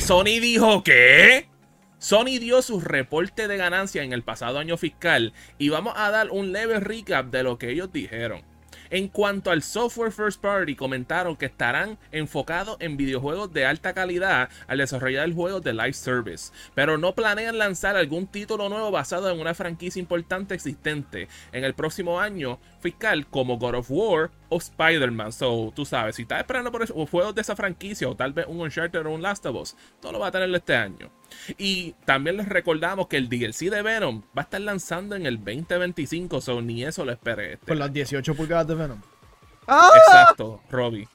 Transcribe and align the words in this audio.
Sony 0.00 0.38
dijo 0.40 0.84
que... 0.84 1.48
Sony 1.98 2.38
dio 2.38 2.62
su 2.62 2.78
reporte 2.78 3.48
de 3.48 3.56
ganancia 3.56 4.02
en 4.02 4.12
el 4.12 4.22
pasado 4.22 4.58
año 4.58 4.76
fiscal 4.76 5.32
y 5.58 5.70
vamos 5.70 5.94
a 5.96 6.10
dar 6.10 6.30
un 6.30 6.52
leve 6.52 6.78
recap 6.78 7.26
de 7.30 7.42
lo 7.42 7.58
que 7.58 7.70
ellos 7.70 7.90
dijeron. 7.92 8.42
En 8.90 9.08
cuanto 9.08 9.50
al 9.50 9.62
software 9.62 10.12
first 10.12 10.40
party, 10.40 10.76
comentaron 10.76 11.36
que 11.36 11.46
estarán 11.46 11.98
enfocados 12.12 12.76
en 12.80 12.96
videojuegos 12.96 13.52
de 13.52 13.66
alta 13.66 13.94
calidad 13.94 14.50
al 14.66 14.78
desarrollar 14.78 15.24
el 15.24 15.34
juego 15.34 15.60
de 15.60 15.72
live 15.72 15.94
service, 15.94 16.52
pero 16.74 16.98
no 16.98 17.14
planean 17.14 17.58
lanzar 17.58 17.96
algún 17.96 18.26
título 18.26 18.68
nuevo 18.68 18.90
basado 18.90 19.30
en 19.30 19.40
una 19.40 19.54
franquicia 19.54 20.00
importante 20.00 20.54
existente 20.54 21.28
en 21.52 21.64
el 21.64 21.74
próximo 21.74 22.20
año 22.20 22.60
fiscal 22.80 23.26
como 23.26 23.58
God 23.58 23.76
of 23.76 23.90
War 23.90 24.30
o 24.48 24.58
Spider-Man. 24.58 25.32
So, 25.32 25.72
tú 25.74 25.84
sabes, 25.84 26.16
si 26.16 26.22
estás 26.22 26.40
esperando 26.40 26.72
por 26.72 26.86
juegos 27.08 27.34
de 27.34 27.40
esa 27.40 27.56
franquicia 27.56 28.08
o 28.08 28.16
tal 28.16 28.32
vez 28.32 28.46
un 28.48 28.60
Uncharted 28.60 29.06
o 29.06 29.10
un 29.10 29.22
Last 29.22 29.46
of 29.46 29.56
Us, 29.56 29.76
todo 30.00 30.12
lo 30.12 30.18
va 30.20 30.28
a 30.28 30.32
tener 30.32 30.52
este 30.54 30.76
año. 30.76 31.10
Y 31.56 31.94
también 32.04 32.36
les 32.36 32.48
recordamos 32.48 33.08
que 33.08 33.16
el 33.16 33.28
DLC 33.28 33.70
de 33.70 33.82
Venom 33.82 34.22
va 34.36 34.42
a 34.42 34.44
estar 34.44 34.60
lanzando 34.60 35.16
en 35.16 35.26
el 35.26 35.36
2025, 35.38 36.40
so 36.40 36.62
ni 36.62 36.84
eso 36.84 37.04
lo 37.04 37.12
esperé. 37.12 37.54
Este 37.54 37.66
Por 37.66 37.76
las 37.76 37.92
18 37.92 38.34
pulgadas 38.34 38.66
de 38.66 38.74
Venom. 38.74 39.00
¡Ah! 39.66 39.90
Exacto, 39.94 40.62
Robbie. 40.70 41.06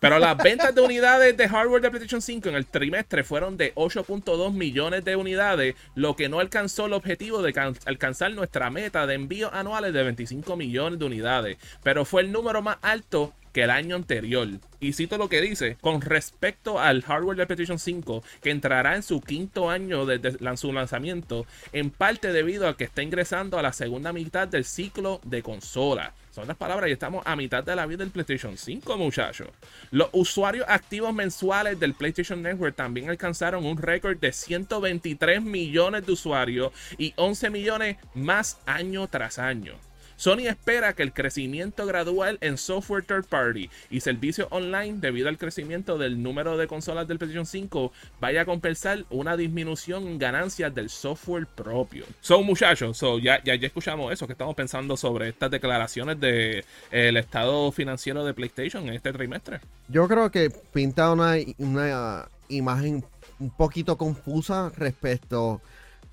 Pero 0.00 0.20
las 0.20 0.36
ventas 0.36 0.72
de 0.74 0.80
unidades 0.80 1.36
de 1.36 1.48
hardware 1.48 1.82
de 1.82 1.90
PlayStation 1.90 2.22
5 2.22 2.48
en 2.48 2.54
el 2.54 2.66
trimestre 2.66 3.24
fueron 3.24 3.56
de 3.56 3.74
8.2 3.74 4.52
millones 4.52 5.04
de 5.04 5.16
unidades, 5.16 5.74
lo 5.96 6.14
que 6.14 6.28
no 6.28 6.38
alcanzó 6.38 6.86
el 6.86 6.92
objetivo 6.92 7.42
de 7.42 7.52
alcanzar 7.84 8.32
nuestra 8.32 8.70
meta 8.70 9.06
de 9.06 9.14
envíos 9.14 9.52
anuales 9.52 9.92
de 9.92 10.04
25 10.04 10.56
millones 10.56 11.00
de 11.00 11.04
unidades, 11.04 11.58
pero 11.82 12.04
fue 12.04 12.22
el 12.22 12.30
número 12.30 12.62
más 12.62 12.78
alto 12.80 13.32
que 13.52 13.64
el 13.64 13.70
año 13.70 13.96
anterior. 13.96 14.46
Y 14.80 14.92
cito 14.92 15.18
lo 15.18 15.28
que 15.28 15.40
dice, 15.40 15.76
con 15.80 16.00
respecto 16.00 16.78
al 16.78 17.02
hardware 17.02 17.38
de 17.38 17.46
PlayStation 17.46 17.78
5, 17.78 18.22
que 18.40 18.50
entrará 18.50 18.94
en 18.94 19.02
su 19.02 19.20
quinto 19.20 19.70
año 19.70 20.06
de, 20.06 20.38
su 20.56 20.72
lanzamiento, 20.72 21.46
en 21.72 21.90
parte 21.90 22.32
debido 22.32 22.68
a 22.68 22.76
que 22.76 22.84
está 22.84 23.02
ingresando 23.02 23.58
a 23.58 23.62
la 23.62 23.72
segunda 23.72 24.12
mitad 24.12 24.46
del 24.46 24.64
ciclo 24.64 25.20
de 25.24 25.42
consola. 25.42 26.14
Son 26.38 26.46
las 26.46 26.56
palabras 26.56 26.88
y 26.88 26.92
estamos 26.92 27.26
a 27.26 27.34
mitad 27.34 27.64
de 27.64 27.74
la 27.74 27.84
vida 27.84 28.04
del 28.04 28.12
PlayStation 28.12 28.56
5, 28.56 28.96
muchachos. 28.96 29.48
Los 29.90 30.08
usuarios 30.12 30.64
activos 30.68 31.12
mensuales 31.12 31.80
del 31.80 31.94
PlayStation 31.94 32.40
Network 32.40 32.76
también 32.76 33.10
alcanzaron 33.10 33.66
un 33.66 33.76
récord 33.76 34.16
de 34.18 34.30
123 34.32 35.42
millones 35.42 36.06
de 36.06 36.12
usuarios 36.12 36.70
y 36.96 37.12
11 37.16 37.50
millones 37.50 37.96
más 38.14 38.60
año 38.66 39.08
tras 39.08 39.40
año. 39.40 39.87
Sony 40.18 40.48
espera 40.48 40.94
que 40.94 41.04
el 41.04 41.12
crecimiento 41.12 41.86
gradual 41.86 42.38
en 42.40 42.58
software 42.58 43.04
third 43.04 43.26
party 43.26 43.70
y 43.88 44.00
servicios 44.00 44.48
online 44.50 44.98
debido 44.98 45.28
al 45.28 45.38
crecimiento 45.38 45.96
del 45.96 46.20
número 46.20 46.56
de 46.56 46.66
consolas 46.66 47.06
del 47.06 47.18
PlayStation 47.18 47.46
5 47.46 47.92
vaya 48.20 48.40
a 48.40 48.44
compensar 48.44 49.04
una 49.10 49.36
disminución 49.36 50.08
en 50.08 50.18
ganancias 50.18 50.74
del 50.74 50.90
software 50.90 51.46
propio. 51.46 52.04
So 52.20 52.42
muchachos, 52.42 52.98
so, 52.98 53.20
ya, 53.20 53.40
ya, 53.44 53.54
escuchamos 53.54 54.12
eso, 54.12 54.26
que 54.26 54.32
estamos 54.32 54.56
pensando 54.56 54.96
sobre 54.96 55.28
estas 55.28 55.52
declaraciones 55.52 56.18
del 56.18 56.64
de, 56.90 57.08
el 57.08 57.16
estado 57.16 57.70
financiero 57.70 58.24
de 58.24 58.34
PlayStation 58.34 58.88
en 58.88 58.94
este 58.94 59.12
trimestre. 59.12 59.60
Yo 59.86 60.08
creo 60.08 60.32
que 60.32 60.50
pinta 60.72 61.12
una, 61.12 61.36
una 61.58 62.28
imagen 62.48 63.04
un 63.38 63.50
poquito 63.50 63.96
confusa 63.96 64.72
respecto 64.76 65.62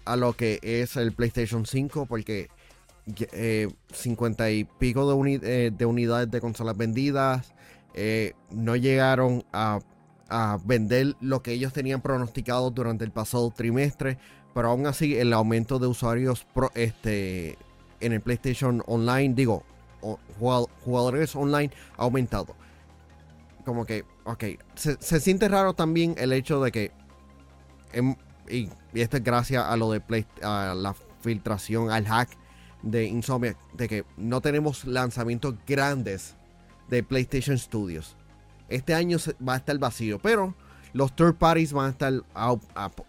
a 0.06 0.16
lo 0.16 0.34
que 0.34 0.60
es 0.62 0.96
el 0.96 1.12
PlayStation 1.12 1.66
5 1.66 2.06
porque 2.06 2.50
eh, 3.34 3.68
50 3.94 4.50
y 4.50 4.64
pico 4.64 5.08
de, 5.08 5.40
eh, 5.44 5.72
de, 5.72 5.86
unidades 5.86 6.30
de 6.32 6.42
consolas 6.42 6.76
vendidas. 6.76 7.54
Eh, 7.94 8.34
no 8.50 8.76
llegaron 8.76 9.46
a, 9.54 9.80
vender 10.66 11.16
lo 11.22 11.44
que 11.44 11.52
ellos 11.52 11.72
tenían 11.72 12.02
pronosticado 12.02 12.72
durante 12.72 13.06
el 13.06 13.12
pasado 13.12 13.52
trimestre. 13.52 14.18
Pero 14.54 14.70
aún 14.70 14.88
así, 14.88 15.16
el 15.16 15.34
aumento 15.34 15.78
de 15.80 15.88
usuarios 15.88 16.48
este, 16.74 17.58
en 18.00 18.14
el 18.14 18.22
PlayStation 18.22 18.82
Online, 18.88 19.36
digo, 19.36 19.64
jugadores 20.84 21.36
online, 21.36 21.72
ha 21.98 22.04
aumentado. 22.04 22.56
Como 23.66 23.86
que, 23.86 24.04
ok, 24.24 24.44
se, 24.76 25.20
siente 25.20 25.48
raro 25.48 25.74
también 25.74 26.16
el 26.18 26.34
hecho 26.34 26.62
de 26.64 26.72
que, 26.72 26.92
em, 27.94 28.16
y, 28.50 28.70
esto 28.94 29.18
es 29.18 29.24
gracias 29.24 29.64
a 29.64 29.76
lo 29.78 29.92
de 29.92 30.26
a 30.42 30.74
la 30.76 30.96
filtración, 31.22 31.92
al 31.92 32.06
hack 32.06 32.30
de 32.86 33.06
Insomnia 33.06 33.58
de 33.74 33.90
que 33.90 34.06
no 34.16 34.40
tenemos 34.40 34.86
lanzamientos 34.86 35.56
grandes 35.68 36.38
de 36.88 37.04
PlayStation 37.04 37.58
Studios. 37.58 38.16
Este 38.70 38.94
año 38.94 39.18
va 39.48 39.56
a 39.56 39.58
estar 39.58 39.78
vacío, 39.78 40.20
pero 40.20 40.56
los 40.94 41.14
third 41.16 41.36
parties 41.36 41.74
van 41.74 41.88
a 41.88 41.90
estar 41.90 42.14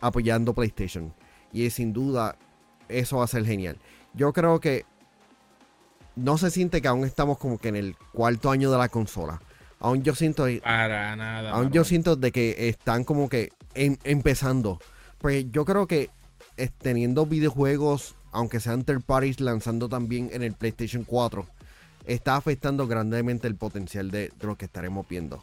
apoyando 0.00 0.54
PlayStation. 0.54 1.14
Y 1.53 1.70
sin 1.70 1.92
duda 1.92 2.37
eso 2.88 3.19
va 3.19 3.25
a 3.25 3.28
ser 3.28 3.44
genial. 3.44 3.78
Yo 4.14 4.32
creo 4.32 4.60
que 4.60 4.84
no 6.16 6.38
se 6.38 6.50
siente 6.50 6.82
que 6.82 6.88
aún 6.88 7.04
estamos 7.04 7.38
como 7.38 7.58
que 7.58 7.69
en 7.69 7.76
el 7.76 7.97
cuarto 8.12 8.50
año 8.50 8.70
de 8.70 8.78
la 8.78 8.88
consola. 8.88 9.41
Aún 9.78 10.03
yo 10.03 10.14
siento. 10.14 10.47
Para 10.62 11.14
nada. 11.16 11.53
Aún 11.53 11.70
yo 11.70 11.84
siento 11.84 12.16
de 12.16 12.32
que 12.32 12.69
están 12.69 13.04
como 13.04 13.28
que 13.28 13.53
em, 13.75 13.98
empezando. 14.04 14.81
Pues 15.19 15.47
yo 15.50 15.64
creo 15.64 15.87
que 15.87 16.10
teniendo 16.78 17.26
videojuegos 17.26 18.16
aunque 18.36 18.60
sean 18.60 18.84
third 18.84 19.00
parties 19.00 19.41
lanzando 19.41 19.88
también 19.88 20.28
en 20.30 20.42
el 20.42 20.52
PlayStation 20.52 21.04
4, 21.04 21.47
está 22.04 22.36
afectando 22.36 22.86
grandemente 22.86 23.48
el 23.48 23.56
potencial 23.56 24.10
de, 24.10 24.30
lo 24.42 24.56
que 24.56 24.66
estaremos 24.66 25.08
viendo. 25.08 25.42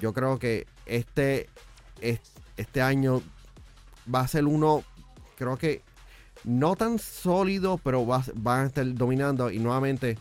Yo 0.00 0.14
creo 0.14 0.38
que 0.38 0.66
este, 0.86 1.50
este 2.56 2.80
año 2.80 3.20
va 4.12 4.20
a 4.20 4.28
ser 4.28 4.46
uno, 4.46 4.82
creo 5.36 5.58
que 5.58 5.82
no 6.44 6.74
tan 6.74 6.98
sólido, 6.98 7.78
pero 7.84 8.06
va, 8.06 8.24
van 8.34 8.60
a 8.60 8.66
estar 8.68 8.94
dominando 8.94 9.50
y 9.50 9.58
nuevamente 9.58 10.16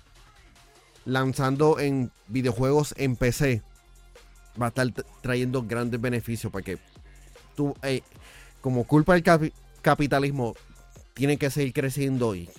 lanzando 1.05 1.79
en 1.79 2.11
videojuegos 2.27 2.94
en 2.97 3.16
PC 3.16 3.61
va 4.61 4.66
a 4.66 4.69
estar 4.69 4.91
trayendo 5.21 5.63
grandes 5.63 6.01
beneficios 6.01 6.51
porque 6.51 6.77
tú, 7.55 7.73
eh, 7.83 8.01
como 8.59 8.83
culpa 8.83 9.13
del 9.13 9.53
capitalismo, 9.81 10.55
tienen 11.13 11.38
que 11.38 11.49
seguir 11.49 11.73
creciendo 11.73 12.35
y, 12.35 12.49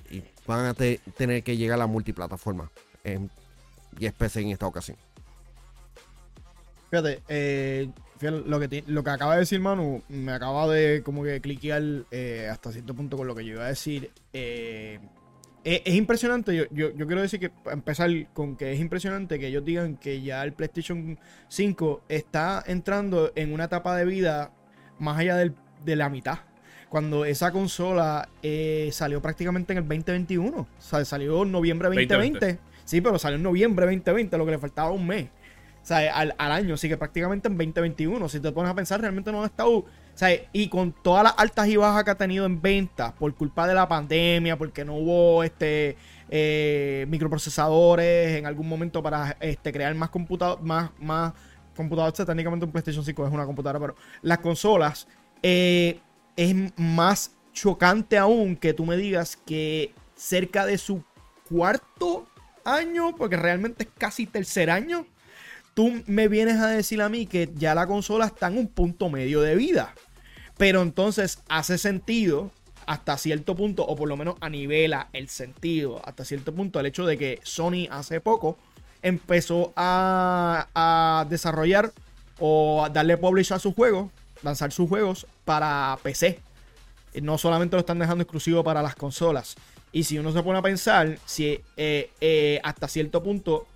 van 0.46 0.66
a 0.66 0.74
tener 0.74 1.42
que 1.42 1.56
llegar 1.56 1.76
a 1.76 1.78
la 1.78 1.86
multiplataforma. 1.86 2.70
y 3.98 4.06
es 4.06 4.12
PC 4.12 4.40
en 4.40 4.50
esta 4.50 4.66
ocasión. 4.66 4.96
Fíjate, 6.90 7.22
eh, 7.28 7.88
lo, 8.20 8.60
que 8.60 8.84
lo 8.86 9.02
que 9.02 9.10
acaba 9.10 9.34
de 9.34 9.40
decir 9.40 9.60
Manu, 9.60 10.02
me 10.08 10.32
acaba 10.32 10.68
de 10.68 11.02
como 11.02 11.22
que 11.24 11.40
cliquear 11.40 11.82
eh, 12.10 12.48
hasta 12.50 12.70
cierto 12.70 12.94
punto 12.94 13.16
con 13.16 13.26
lo 13.26 13.34
que 13.34 13.44
yo 13.44 13.54
iba 13.54 13.64
a 13.64 13.68
decir. 13.68 14.10
Eh, 14.32 14.98
es, 15.64 15.94
impresionante, 15.94 16.54
yo, 16.54 16.64
yo, 16.70 16.90
yo, 16.90 17.06
quiero 17.06 17.22
decir 17.22 17.38
que 17.40 17.52
empezar 17.70 18.10
con 18.34 18.56
que 18.56 18.72
es 18.72 18.80
impresionante 18.80 19.38
que 19.38 19.46
ellos 19.46 19.64
digan 19.64 19.96
que 19.96 20.20
ya 20.20 20.42
el 20.42 20.52
PlayStation 20.52 21.18
5 21.48 22.02
está 22.08 22.62
entrando 22.66 23.32
en 23.36 23.52
una 23.54 23.64
etapa 23.64 23.96
de 23.96 24.04
vida 24.04 24.52
más 24.98 25.18
allá 25.18 25.36
de 25.36 25.96
la 25.96 26.08
mitad 26.08 26.40
cuando 26.92 27.24
esa 27.24 27.50
consola 27.52 28.28
eh, 28.42 28.90
salió 28.92 29.22
prácticamente 29.22 29.72
en 29.72 29.78
el 29.78 29.88
2021. 29.88 30.58
O 30.58 30.66
sea, 30.78 31.02
salió 31.06 31.42
en 31.42 31.50
noviembre 31.50 31.88
2020. 31.88 32.58
Sí, 32.84 33.00
pero 33.00 33.18
salió 33.18 33.36
en 33.36 33.42
noviembre 33.42 33.86
2020, 33.86 34.36
lo 34.36 34.44
que 34.44 34.50
le 34.50 34.58
faltaba 34.58 34.90
un 34.90 35.06
mes. 35.06 35.24
O 35.82 35.86
sea, 35.86 36.14
al, 36.14 36.34
año, 36.36 36.74
así 36.74 36.90
que 36.90 36.98
prácticamente 36.98 37.48
en 37.48 37.56
2021. 37.56 38.28
Si 38.28 38.40
te 38.40 38.52
pones 38.52 38.70
a 38.70 38.74
pensar, 38.74 39.00
realmente 39.00 39.32
no 39.32 39.42
ha 39.42 39.46
estado. 39.46 39.70
O 39.70 39.86
sea, 40.12 40.38
y 40.52 40.68
con 40.68 40.92
todas 40.92 41.24
las 41.24 41.34
altas 41.38 41.66
y 41.66 41.76
bajas 41.76 42.04
que 42.04 42.10
ha 42.10 42.14
tenido 42.14 42.44
en 42.44 42.60
ventas 42.60 43.14
por 43.14 43.34
culpa 43.34 43.66
de 43.66 43.72
la 43.72 43.88
pandemia, 43.88 44.58
porque 44.58 44.84
no 44.84 44.96
hubo 44.96 45.42
este 45.42 45.96
eh, 46.28 47.06
microprocesadores 47.08 48.36
en 48.36 48.44
algún 48.44 48.68
momento 48.68 49.02
para 49.02 49.38
este, 49.40 49.72
crear 49.72 49.94
más 49.94 50.10
computadores, 50.10 50.62
más, 50.62 50.90
más 51.00 51.32
computadores. 51.74 52.26
Técnicamente 52.26 52.66
un 52.66 52.70
PlayStation 52.70 53.02
5 53.02 53.28
es 53.28 53.32
una 53.32 53.46
computadora, 53.46 53.80
pero 53.80 53.96
las 54.20 54.40
consolas. 54.40 55.08
Eh, 55.42 55.98
es 56.36 56.54
más 56.76 57.32
chocante 57.52 58.18
aún 58.18 58.56
que 58.56 58.74
tú 58.74 58.86
me 58.86 58.96
digas 58.96 59.36
que 59.36 59.92
cerca 60.16 60.66
de 60.66 60.78
su 60.78 61.04
cuarto 61.48 62.26
año, 62.64 63.14
porque 63.16 63.36
realmente 63.36 63.84
es 63.84 63.90
casi 63.98 64.26
tercer 64.26 64.70
año, 64.70 65.06
tú 65.74 66.02
me 66.06 66.28
vienes 66.28 66.58
a 66.58 66.68
decir 66.68 67.02
a 67.02 67.08
mí 67.08 67.26
que 67.26 67.50
ya 67.54 67.74
la 67.74 67.86
consola 67.86 68.26
está 68.26 68.48
en 68.48 68.58
un 68.58 68.68
punto 68.68 69.08
medio 69.08 69.40
de 69.40 69.56
vida. 69.56 69.94
Pero 70.58 70.82
entonces 70.82 71.42
hace 71.48 71.78
sentido 71.78 72.52
hasta 72.86 73.16
cierto 73.16 73.56
punto, 73.56 73.84
o 73.86 73.96
por 73.96 74.08
lo 74.08 74.16
menos 74.16 74.36
anivela 74.40 75.08
el 75.12 75.28
sentido 75.28 76.00
hasta 76.04 76.24
cierto 76.24 76.54
punto, 76.54 76.80
el 76.80 76.86
hecho 76.86 77.06
de 77.06 77.16
que 77.16 77.40
Sony 77.42 77.88
hace 77.90 78.20
poco 78.20 78.58
empezó 79.02 79.72
a, 79.76 81.26
desarrollar 81.28 81.92
o 82.38 82.84
a 82.84 82.88
darle 82.88 83.16
publish 83.16 83.52
a 83.52 83.58
sus 83.58 83.74
juegos 83.74 84.10
lanzar 84.42 84.72
sus 84.72 84.88
juegos 84.88 85.26
para 85.44 85.98
PC. 86.02 86.38
No 87.20 87.38
solamente 87.38 87.76
lo 87.76 87.80
están 87.80 87.98
dejando 87.98 88.22
exclusivo 88.22 88.64
para 88.64 88.82
las 88.82 88.94
consolas. 88.94 89.56
Y 89.92 90.04
si 90.04 90.18
uno 90.18 90.32
se 90.32 90.42
pone 90.42 90.58
a 90.58 90.62
pensar, 90.62 91.18
si 91.26 91.60
eh, 91.76 92.10
eh, 92.20 92.60
hasta 92.64 92.88
cierto 92.88 93.22
punto 93.22 93.66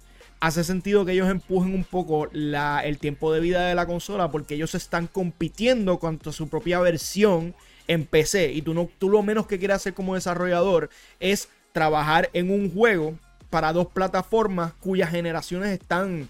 hace 0.40 0.64
sentido 0.64 1.04
que 1.04 1.12
ellos 1.12 1.28
empujen 1.28 1.74
un 1.74 1.84
poco 1.84 2.28
la, 2.32 2.80
el 2.84 2.98
tiempo 2.98 3.32
de 3.32 3.40
vida 3.40 3.66
de 3.66 3.74
la 3.74 3.86
consola 3.86 4.30
porque 4.30 4.54
ellos 4.54 4.74
están 4.74 5.06
compitiendo 5.06 5.98
contra 5.98 6.32
su 6.32 6.48
propia 6.48 6.80
versión 6.80 7.54
en 7.86 8.06
PC. 8.06 8.52
Y 8.52 8.62
tú, 8.62 8.74
no, 8.74 8.88
tú 8.98 9.10
lo 9.10 9.22
menos 9.22 9.46
que 9.46 9.58
quieres 9.58 9.76
hacer 9.76 9.94
como 9.94 10.14
desarrollador 10.14 10.90
es 11.20 11.48
trabajar 11.72 12.30
en 12.32 12.50
un 12.50 12.72
juego 12.72 13.14
para 13.50 13.72
dos 13.72 13.88
plataformas 13.88 14.72
cuyas 14.80 15.10
generaciones 15.10 15.78
están 15.78 16.28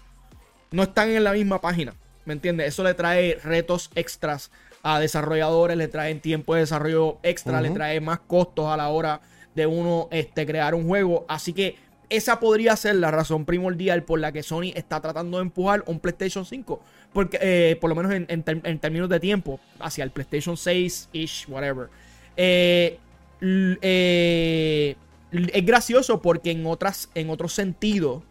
no 0.71 0.83
están 0.83 1.09
en 1.09 1.23
la 1.23 1.33
misma 1.33 1.61
página. 1.61 1.93
¿Me 2.27 2.33
entiendes? 2.33 2.67
Eso 2.67 2.83
le 2.83 2.93
trae 2.93 3.39
retos 3.41 3.89
extras 3.95 4.51
a 4.83 4.99
desarrolladores, 4.99 5.77
le 5.77 5.87
traen 5.87 6.19
tiempo 6.19 6.55
de 6.55 6.59
desarrollo 6.59 7.19
extra, 7.23 7.61
le 7.61 7.69
trae 7.69 8.01
más 8.01 8.19
costos 8.19 8.67
a 8.67 8.75
la 8.75 8.89
hora 8.89 9.21
de 9.55 9.65
uno 9.65 10.09
este, 10.11 10.45
crear 10.45 10.75
un 10.75 10.85
juego. 10.85 11.25
Así 11.29 11.53
que 11.53 11.77
esa 12.09 12.41
podría 12.41 12.75
ser 12.75 12.95
la 12.95 13.11
razón 13.11 13.45
primordial 13.45 14.03
por 14.03 14.19
la 14.19 14.33
que 14.33 14.43
Sony 14.43 14.73
está 14.75 14.99
tratando 14.99 15.37
de 15.37 15.43
empujar 15.43 15.85
un 15.87 16.01
PlayStation 16.01 16.45
5. 16.45 16.81
Porque, 17.13 17.39
eh, 17.41 17.77
por 17.79 17.89
lo 17.89 17.95
menos 17.95 18.11
en, 18.11 18.79
términos 18.79 19.07
de 19.07 19.21
tiempo, 19.21 19.61
hacia 19.79 20.03
el 20.03 20.11
PlayStation 20.11 20.57
6-ish, 20.57 21.47
whatever. 21.47 21.87
Eh, 22.35 22.99
eh, 23.41 24.95
es 25.31 25.65
gracioso 25.65 26.21
porque 26.21 26.51
en, 26.51 26.65
otras, 26.65 27.09
en 27.15 27.29
otros 27.29 27.53
sentidos 27.53 28.23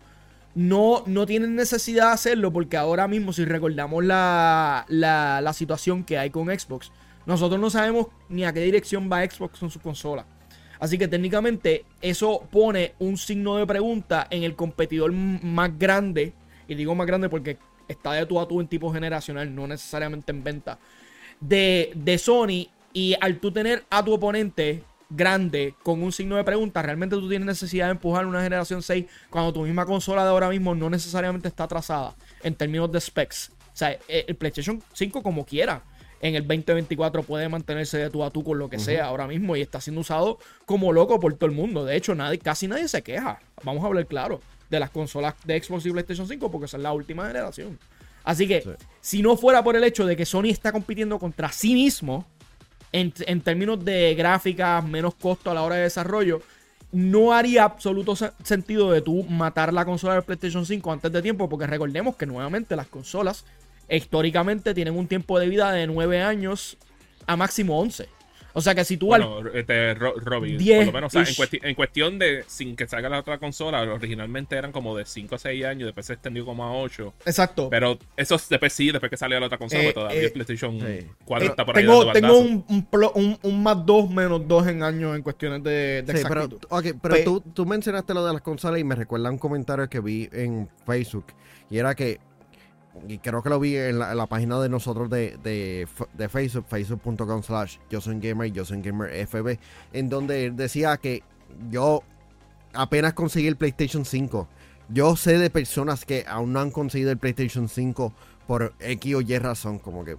no, 0.57 1.05
no 1.07 1.27
tienen 1.27 1.55
necesidad 1.55 2.07
de 2.07 2.13
hacerlo 2.15 2.51
porque 2.51 2.79
ahora 2.79 3.07
mismo, 3.07 3.35
si 3.35 3.45
recordamos 3.45 4.03
la, 4.03 4.87
la, 4.89 5.53
situación 5.53 6.03
que 6.03 6.17
hay 6.17 6.31
con 6.31 6.47
Xbox, 6.47 6.91
nosotros 7.27 7.61
no 7.61 7.69
sabemos 7.69 8.07
ni 8.31 8.43
a 8.45 8.55
qué 8.55 8.61
dirección 8.61 9.11
va 9.13 9.23
Xbox 9.23 9.61
con 9.61 9.71
su 9.71 9.81
consola. 9.81 10.25
Así 10.81 10.97
que 10.97 11.09
técnicamente 11.09 11.85
eso 12.01 12.49
pone 12.51 12.95
un 12.99 13.19
signo 13.19 13.57
de 13.57 13.67
pregunta 13.67 14.29
en 14.31 14.45
el 14.45 14.57
competidor 14.57 15.13
más 15.13 15.79
grande. 15.79 16.33
Y 16.67 16.75
digo 16.75 16.95
más 16.95 17.07
grande 17.07 17.29
porque 17.29 17.59
está 17.87 18.15
de 18.15 18.25
tú 18.25 18.41
a 18.41 18.49
tú 18.49 18.59
en 18.59 18.67
tipo 18.67 18.91
generacional, 18.91 19.55
no 19.55 19.67
necesariamente 19.67 20.33
en 20.33 20.43
venta. 20.43 20.79
De, 21.39 21.93
de 21.95 22.17
Sony. 22.17 22.69
Y 22.95 23.15
al 23.21 23.41
tú 23.41 23.53
tener 23.53 23.85
a 23.91 24.03
tu 24.03 24.15
oponente 24.15 24.83
grande 25.09 25.75
con 25.83 26.03
un 26.03 26.13
signo 26.13 26.37
de 26.37 26.45
pregunta, 26.45 26.83
realmente 26.83 27.17
tú 27.17 27.29
tienes 27.29 27.47
necesidad 27.47 27.87
de 27.87 27.93
empujar 27.93 28.27
una 28.27 28.43
generación 28.43 28.83
6 28.83 29.07
cuando 29.31 29.53
tu 29.53 29.63
misma 29.63 29.87
consola 29.87 30.25
de 30.25 30.31
ahora 30.31 30.49
mismo 30.49 30.75
no 30.75 30.91
necesariamente 30.91 31.49
está 31.49 31.65
atrasada 31.65 32.15
en 32.43 32.55
términos 32.55 32.91
de 32.91 33.01
specs. 33.01 33.51
O 33.51 33.77
sea, 33.77 33.93
e, 34.09 34.25
el 34.27 34.37
PlayStation 34.37 34.83
5 34.93 35.23
como 35.23 35.45
quiera 35.45 35.83
en 36.21 36.35
el 36.35 36.47
2024 36.47 37.23
puede 37.23 37.49
mantenerse 37.49 37.99
de 37.99 38.11
tú 38.11 38.25
a 38.25 38.31
tú 38.31 38.43
con 38.43 38.59
lo 38.59 38.69
que 38.71 38.79
sea 38.79 39.07
ahora 39.07 39.27
mismo 39.27 39.55
y 39.57 39.61
está 39.61 39.81
siendo 39.81 40.01
usado 40.01 40.39
como 40.65 40.93
loco 40.93 41.21
por 41.21 41.35
todo 41.35 41.47
el 41.47 41.55
mundo. 41.55 41.85
De 41.85 41.97
hecho, 41.97 42.15
nadie, 42.15 42.39
casi 42.39 42.67
nadie 42.69 42.89
se 42.89 43.03
queja. 43.03 43.41
Vamos 43.63 43.85
a 43.85 43.87
hablar 43.87 44.07
claro 44.07 44.41
de 44.71 44.81
las 44.81 44.91
consolas 44.91 45.35
de 45.45 45.63
Xbox 45.63 45.87
y 45.87 45.93
PlayStation 45.93 46.27
5 46.27 46.51
porque 46.51 46.69
son 46.69 46.83
la 46.83 46.93
última 46.93 47.27
generación. 47.27 47.79
Así 48.25 48.49
que, 48.49 48.65
si 49.01 49.23
no 49.23 49.37
fuera 49.37 49.63
por 49.63 49.77
el 49.77 49.85
hecho 49.85 50.05
de 50.05 50.17
que 50.17 50.27
Sony 50.27 50.47
está 50.47 50.73
compitiendo 50.73 51.19
contra 51.19 51.53
sí 51.53 51.75
mismo 51.75 52.27
en, 52.93 53.13
en 53.27 53.41
términos 53.41 53.85
de 53.85 54.15
gráficas, 54.15 54.85
menos 54.85 55.15
costo 55.15 55.51
a 55.51 55.55
la 55.55 55.63
hora 55.63 55.77
de 55.77 55.83
desarrollo, 55.83 56.43
no 56.93 57.33
haría 57.33 57.65
absoluto 57.65 58.15
sentido 58.43 58.91
de 58.91 59.03
tú 59.03 59.25
matar 59.25 59.73
la 59.73 59.85
consola 59.85 60.15
del 60.15 60.23
PlayStation 60.23 60.65
5 60.65 60.93
antes 60.93 61.13
de 61.13 61.23
tiempo, 61.23 61.49
porque 61.49 61.67
recordemos 61.67 62.17
que 62.17 62.27
nuevamente 62.27 62.77
las 62.77 62.87
consolas 62.87 63.45
históricamente 63.89 64.75
tienen 64.75 64.97
un 64.97 65.07
tiempo 65.07 65.39
de 65.39 65.49
vida 65.49 65.73
de 65.73 65.87
9 65.87 66.23
años 66.23 66.77
a 67.27 67.37
máximo 67.37 67.79
11. 67.81 68.09
O 68.57 68.63
sea 68.63 68.75
que 68.75 68.87
si 68.87 68.97
tú 68.97 69.09
bueno, 69.09 69.41
este, 69.53 69.93
Robbie, 69.93 70.57
por 70.57 70.87
lo 70.87 70.93
menos, 70.93 71.13
en, 71.15 71.75
cuestión 71.75 72.19
de, 72.19 72.43
sin 72.47 72.75
que 72.75 72.89
salga 72.89 73.11
la 73.11 73.19
otra 73.19 73.37
consola, 73.37 73.83
originalmente 73.83 74.57
eran 74.57 74.73
como 74.73 74.97
de 74.97 75.05
5 75.05 75.35
a 75.35 75.39
6 75.39 75.65
años, 75.67 75.85
después 75.85 76.07
se 76.07 76.15
extendió 76.15 76.47
como 76.47 76.65
a 76.65 76.73
8. 76.73 77.13
Exacto. 77.27 77.69
Pero 77.69 77.99
eso 78.17 78.41
después 78.49 78.73
sí, 78.73 78.91
después 78.91 79.11
que 79.11 79.19
salió 79.19 79.39
la 79.39 79.45
otra 79.45 79.59
consola, 79.59 79.83
eh, 79.83 79.93
todavía 79.93 80.23
eh, 80.23 80.31
PlayStation 80.31 80.79
4 81.27 81.47
eh, 81.47 81.51
está 81.51 81.67
por 81.67 81.77
ahí. 81.77 81.85
Tengo, 81.85 82.13
tengo 82.13 82.39
un, 82.39 82.65
un, 83.15 83.39
un, 83.43 83.63
más 83.63 83.85
2 83.85 84.09
menos 84.09 84.49
2 84.49 84.69
en 84.69 84.83
años 84.83 85.15
en 85.15 85.21
cuestiones 85.21 85.63
de, 85.63 86.03
de 86.03 86.17
sí, 86.17 86.25
Pero, 86.27 86.49
okay, 86.71 86.95
pero 86.95 87.23
tú, 87.25 87.43
tú 87.53 87.67
mencionaste 87.67 88.15
lo 88.15 88.25
de 88.25 88.33
las 88.33 88.41
consolas 88.41 88.81
y 88.81 88.85
me 88.85 88.95
recuerda 88.95 89.31
un 89.31 89.37
comentario 89.37 89.87
que 89.91 90.01
vi 90.01 90.31
en 90.33 90.67
Facebook. 90.87 91.27
Y 91.69 91.77
era 91.77 91.95
que 91.95 92.21
y 93.09 93.19
creo 93.19 93.43
que 93.43 93.49
lo 93.49 93.61
vi 93.61 93.77
en 93.77 93.99
la, 93.99 94.27
página 94.27 94.61
de 94.61 94.69
nosotros 94.69 95.11
de, 95.11 95.37
de, 95.43 96.29
Facebook, 96.29 96.67
facebook.com 96.69 97.43
slash 97.43 97.79
yo 97.91 98.01
soy 98.01 98.19
gamer, 98.21 98.51
yo 98.53 98.65
soy 98.65 98.81
gamer 98.83 99.27
FB, 99.27 99.59
en 99.93 100.09
donde 100.09 100.51
decía 100.51 100.97
que 100.97 101.23
yo 101.71 102.03
apenas 102.73 103.15
conseguí 103.15 103.47
el 103.47 103.57
PlayStation 103.57 104.05
5. 104.05 104.49
Yo 104.89 105.17
sé 105.17 105.39
de 105.39 105.51
personas 105.51 106.05
que 106.05 106.25
aún 106.29 106.53
no 106.53 106.61
han 106.61 106.71
conseguido 106.71 107.11
el 107.11 107.19
PlayStation 107.19 107.69
5 107.69 108.13
por 108.47 108.75
X 108.79 109.15
o 109.15 109.21
Y 109.21 109.39
razón, 109.39 109.79
como 109.79 110.05
que 110.05 110.17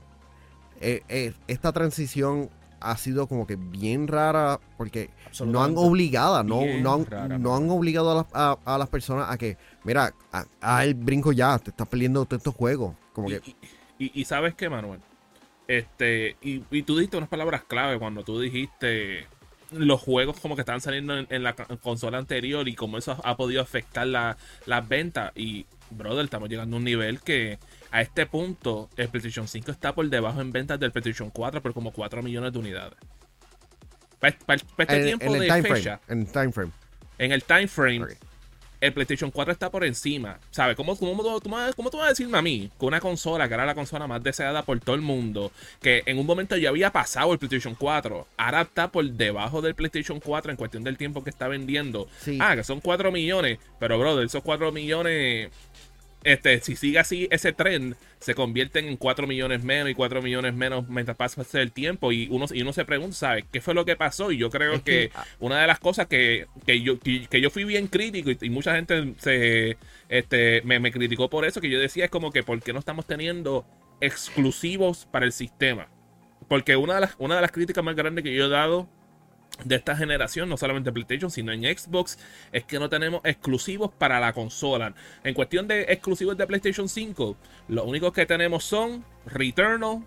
eh, 0.81 1.03
eh, 1.07 1.33
esta 1.47 1.71
transición 1.71 2.49
ha 2.79 2.97
sido 2.97 3.27
como 3.27 3.47
que 3.47 3.55
bien 3.55 4.07
rara 4.07 4.59
porque 4.77 5.09
no 5.45 5.63
han 5.63 5.73
obligado, 5.77 6.43
no, 6.43 6.61
no, 6.81 6.93
han, 6.93 7.41
no 7.41 7.55
han 7.55 7.69
obligado 7.69 8.27
a, 8.33 8.77
las 8.77 8.89
personas 8.89 9.29
a 9.29 9.37
que, 9.37 9.57
mira, 9.83 10.13
a, 10.61 10.83
el 10.83 10.93
brinco 10.93 11.31
ya, 11.31 11.57
te 11.59 11.71
estás 11.71 11.87
perdiendo 11.87 12.25
todos 12.25 12.39
estos 12.39 12.55
juegos. 12.55 12.95
Como 13.13 13.29
y, 13.29 13.41
y, 13.97 14.25
sabes 14.25 14.53
qué, 14.53 14.69
Manuel, 14.69 14.99
este, 15.67 16.37
y, 16.41 16.59
tú 16.83 16.97
dijiste 16.97 17.17
unas 17.17 17.29
palabras 17.29 17.63
clave 17.63 17.99
cuando 17.99 18.23
tú 18.23 18.39
dijiste 18.39 19.27
los 19.71 20.01
juegos 20.01 20.39
como 20.39 20.55
que 20.55 20.61
estaban 20.61 20.81
saliendo 20.81 21.17
en, 21.17 21.43
la 21.43 21.53
consola 21.53 22.17
anterior 22.17 22.67
y 22.67 22.75
cómo 22.75 22.97
eso 22.97 23.19
ha, 23.23 23.37
podido 23.37 23.61
afectar 23.61 24.07
las 24.07 24.87
ventas. 24.87 25.31
Y, 25.35 25.65
brother, 25.91 26.25
estamos 26.25 26.49
llegando 26.49 26.75
a 26.75 26.79
un 26.79 26.85
nivel 26.85 27.19
que 27.21 27.59
a 27.91 28.01
este 28.01 28.25
punto, 28.25 28.89
el 28.97 29.09
PlayStation 29.09 29.47
5 29.47 29.71
está 29.71 29.93
por 29.93 30.07
debajo 30.09 30.41
en 30.41 30.51
ventas 30.51 30.79
del 30.79 30.91
PlayStation 30.91 31.29
4 31.29 31.61
por 31.61 31.73
como 31.73 31.91
4 31.91 32.21
millones 32.21 32.53
de 32.53 32.59
unidades. 32.59 32.97
Para, 34.19 34.35
este 34.77 35.03
tiempo 35.03 35.31
de 35.33 35.63
fecha. 35.63 35.99
en 36.07 36.21
el 36.21 36.27
time 36.31 36.51
frame. 36.51 36.71
En 37.17 37.31
el 37.31 37.43
time 37.43 37.67
frame. 37.67 38.07
El 38.79 38.93
PlayStation 38.93 39.31
4 39.31 39.51
está 39.51 39.69
por 39.69 39.83
encima. 39.83 40.39
¿Sabes? 40.51 40.75
¿Cómo, 40.75 40.95
cómo, 40.97 41.41
tú 41.41 41.49
vas 41.49 42.05
a 42.05 42.09
decirme 42.09 42.37
a 42.37 42.41
mí 42.41 42.69
que 42.79 42.85
una 42.85 42.99
consola 42.99 43.47
que 43.47 43.53
era 43.53 43.65
la 43.65 43.75
consola 43.75 44.07
más 44.07 44.23
deseada 44.23 44.63
por 44.63 44.79
todo 44.79 44.95
el 44.95 45.01
mundo, 45.01 45.51
que 45.81 46.03
en 46.05 46.19
un 46.19 46.25
momento 46.25 46.55
ya 46.57 46.69
había 46.69 46.91
pasado 46.91 47.33
el 47.33 47.39
PlayStation 47.39 47.75
4, 47.75 48.27
ahora 48.37 48.61
está 48.61 48.91
por 48.91 49.05
debajo 49.05 49.61
del 49.61 49.75
PlayStation 49.75 50.19
4 50.19 50.51
en 50.51 50.57
cuestión 50.57 50.83
del 50.83 50.97
tiempo 50.97 51.23
que 51.23 51.29
está 51.29 51.47
vendiendo? 51.47 52.07
Ah, 52.39 52.55
que 52.55 52.63
son 52.63 52.79
4 52.79 53.11
millones. 53.11 53.59
Pero, 53.79 53.97
brother, 53.99 54.25
esos 54.25 54.43
4 54.43 54.71
millones 54.71 55.49
este, 56.23 56.59
si 56.61 56.75
sigue 56.75 56.99
así 56.99 57.27
ese 57.31 57.53
tren, 57.53 57.95
se 58.19 58.35
convierten 58.35 58.85
en 58.87 58.97
4 58.97 59.27
millones 59.27 59.63
menos 59.63 59.89
y 59.89 59.93
4 59.93 60.21
millones 60.21 60.53
menos 60.53 60.87
mientras 60.89 61.15
pasa 61.15 61.43
el 61.59 61.71
tiempo. 61.71 62.11
Y 62.11 62.27
uno, 62.29 62.45
y 62.51 62.61
uno 62.61 62.73
se 62.73 62.85
pregunta, 62.85 63.15
¿sabes? 63.15 63.45
¿Qué 63.51 63.61
fue 63.61 63.73
lo 63.73 63.85
que 63.85 63.95
pasó? 63.95 64.31
Y 64.31 64.37
yo 64.37 64.49
creo 64.49 64.83
que, 64.83 65.11
una 65.39 65.61
de 65.61 65.67
las 65.67 65.79
cosas 65.79 66.07
que, 66.07 66.47
yo, 66.65 66.99
que, 66.99 67.41
yo 67.41 67.49
fui 67.49 67.63
bien 67.63 67.87
crítico 67.87 68.31
y, 68.41 68.49
mucha 68.49 68.75
gente 68.75 69.13
se, 69.19 69.77
este, 70.09 70.61
me, 70.63 70.79
me, 70.79 70.91
criticó 70.91 71.29
por 71.29 71.45
eso, 71.45 71.61
que 71.61 71.69
yo 71.69 71.79
decía 71.79 72.05
es 72.05 72.11
como 72.11 72.31
que 72.31 72.43
¿por 72.43 72.61
qué 72.61 72.73
no 72.73 72.79
estamos 72.79 73.05
teniendo 73.05 73.65
exclusivos 74.01 75.07
para 75.11 75.25
el 75.25 75.31
sistema? 75.31 75.87
Porque 76.47 76.75
una 76.75 76.95
de 76.95 77.01
las, 77.01 77.15
una 77.19 77.35
de 77.35 77.41
las 77.41 77.51
críticas 77.51 77.83
más 77.83 77.95
grandes 77.95 78.23
que 78.23 78.33
yo 78.33 78.45
he 78.45 78.49
dado 78.49 78.89
de 79.63 79.75
esta 79.75 79.95
generación, 79.95 80.49
no 80.49 80.57
solamente 80.57 80.89
en 80.89 80.93
PlayStation, 80.93 81.31
sino 81.31 81.51
en 81.51 81.63
Xbox, 81.63 82.17
es 82.51 82.63
que 82.63 82.79
no 82.79 82.89
tenemos 82.89 83.21
exclusivos 83.23 83.91
para 83.97 84.19
la 84.19 84.33
consola. 84.33 84.93
En 85.23 85.33
cuestión 85.33 85.67
de 85.67 85.83
exclusivos 85.83 86.37
de 86.37 86.47
PlayStation 86.47 86.87
5, 86.87 87.37
lo 87.69 87.83
únicos 87.83 88.13
que 88.13 88.25
tenemos 88.25 88.63
son 88.63 89.03
Returnal, 89.25 90.03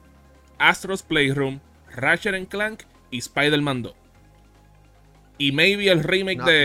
Astro's 0.58 1.02
Playroom, 1.02 1.60
Ratchet 1.94 2.48
Clank 2.48 2.82
y 3.10 3.18
Spider-Man 3.18 3.82
2. 3.82 3.94
Y 5.38 5.52
maybe 5.52 5.88
el 5.88 6.04
remake 6.04 6.42
de, 6.42 6.64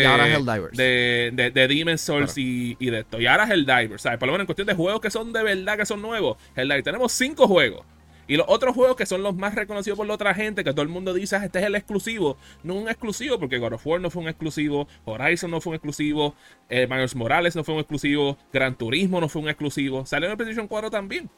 de, 0.73 1.31
de, 1.33 1.51
de, 1.51 1.67
Demon's 1.69 2.01
Souls 2.01 2.37
y, 2.37 2.75
de 2.75 2.99
esto. 2.99 3.21
Y 3.21 3.25
ahora 3.25 3.45
es 3.45 3.51
el 3.51 3.65
Diver. 3.65 3.97
¿sabes? 4.01 4.19
Por 4.19 4.27
lo 4.27 4.33
menos 4.33 4.43
en 4.43 4.47
cuestión 4.47 4.67
de 4.67 4.75
juegos 4.75 4.99
que 4.99 5.09
son 5.09 5.31
de 5.31 5.43
verdad, 5.43 5.77
que 5.77 5.85
son 5.85 6.01
nuevos. 6.01 6.37
El 6.57 6.83
Tenemos 6.83 7.13
cinco 7.13 7.47
juegos. 7.47 7.85
Y 8.27 8.37
los 8.37 8.45
otros 8.49 8.73
juegos 8.73 8.95
que 8.95 9.05
son 9.05 9.21
los 9.21 9.35
más 9.35 9.55
reconocidos 9.55 9.97
por 9.97 10.07
la 10.07 10.15
otra 10.15 10.33
gente, 10.33 10.63
que 10.63 10.71
todo 10.71 10.81
el 10.81 10.89
mundo 10.89 11.13
dice, 11.13 11.35
ah, 11.35 11.45
este 11.45 11.59
es 11.59 11.65
el 11.65 11.75
exclusivo. 11.75 12.37
No 12.63 12.75
un 12.75 12.89
exclusivo, 12.89 13.39
porque 13.39 13.57
God 13.57 13.73
of 13.73 13.85
War 13.85 14.01
no 14.01 14.09
fue 14.09 14.23
un 14.23 14.29
exclusivo, 14.29 14.87
Horizon 15.05 15.51
no 15.51 15.61
fue 15.61 15.71
un 15.71 15.75
exclusivo, 15.75 16.35
eh, 16.69 16.87
Morales 17.15 17.55
no 17.55 17.63
fue 17.63 17.75
un 17.75 17.81
exclusivo, 17.81 18.37
Gran 18.51 18.75
Turismo 18.75 19.21
no 19.21 19.29
fue 19.29 19.41
un 19.41 19.49
exclusivo. 19.49 20.05
Salió 20.05 20.27
en 20.27 20.31
el 20.31 20.37
PlayStation 20.37 20.67
4 20.67 20.89
también. 20.89 21.29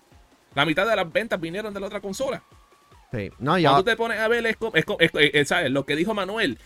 La 0.55 0.65
mitad 0.65 0.87
de 0.87 0.95
las 0.95 1.11
ventas 1.11 1.39
vinieron 1.39 1.73
de 1.73 1.79
la 1.79 1.87
otra 1.87 1.99
consola. 1.99 2.41
Sí. 3.11 3.29
No, 3.39 3.57
ya... 3.57 3.69
Cuando 3.69 3.83
tú 3.83 3.91
te 3.91 3.97
pones 3.97 4.19
a 4.19 4.27
ver, 4.27 4.45
es, 4.45 4.57
eh, 5.13 5.45
¿sabes? 5.45 5.71
Lo 5.71 5.85
que 5.85 5.95
dijo 5.95 6.13
Manuel, 6.13 6.57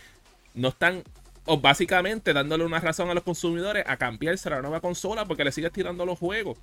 no 0.54 0.70
están 0.70 1.04
o 1.46 1.60
básicamente 1.60 2.34
dándole 2.34 2.64
una 2.64 2.80
razón 2.80 3.10
a 3.10 3.14
los 3.14 3.24
consumidores 3.24 3.84
a 3.88 3.98
cambiarse 3.98 4.48
a 4.50 4.54
la 4.54 4.62
nueva 4.62 4.80
consola 4.80 5.26
porque 5.26 5.44
le 5.44 5.52
sigues 5.52 5.72
tirando 5.72 6.06
los 6.06 6.20
juegos. 6.20 6.60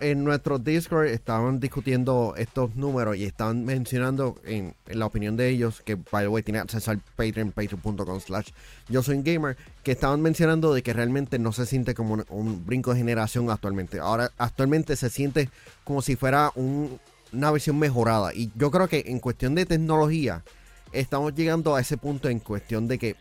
En 0.00 0.22
nuestro 0.22 0.58
Discord 0.58 1.06
estaban 1.06 1.58
discutiendo 1.58 2.34
estos 2.36 2.76
números 2.76 3.16
y 3.16 3.24
estaban 3.24 3.64
mencionando 3.64 4.36
en, 4.44 4.74
la 4.86 5.06
opinión 5.06 5.36
de 5.36 5.48
ellos, 5.48 5.82
que 5.84 5.96
by 5.96 6.24
the 6.24 6.28
way 6.28 6.42
tiene 6.42 6.60
acceso 6.60 6.92
al 6.92 6.98
Patreon, 7.16 7.50
patreon.com 7.50 8.20
slash 8.20 8.50
yo 8.88 9.02
soy 9.02 9.16
un 9.16 9.24
gamer, 9.24 9.56
que 9.82 9.92
estaban 9.92 10.22
mencionando 10.22 10.72
de 10.72 10.82
que 10.82 10.92
realmente 10.92 11.38
no 11.38 11.52
se 11.52 11.66
siente 11.66 11.94
como 11.94 12.22
un, 12.28 12.64
brinco 12.64 12.92
de 12.92 12.98
generación 12.98 13.50
actualmente. 13.50 13.98
Ahora, 13.98 14.30
actualmente 14.38 14.94
se 14.94 15.10
siente 15.10 15.48
como 15.84 16.00
si 16.00 16.14
fuera 16.14 16.52
un- 16.54 17.00
una 17.32 17.50
versión 17.50 17.78
mejorada. 17.78 18.32
Y 18.34 18.52
yo 18.54 18.70
creo 18.70 18.86
que 18.88 19.04
en 19.06 19.18
cuestión 19.18 19.54
de 19.54 19.66
tecnología, 19.66 20.44
estamos 20.92 21.34
llegando 21.34 21.74
a 21.74 21.80
ese 21.80 21.96
punto 21.96 22.28
en 22.28 22.38
cuestión 22.38 22.86
de 22.86 22.98
que 22.98 23.16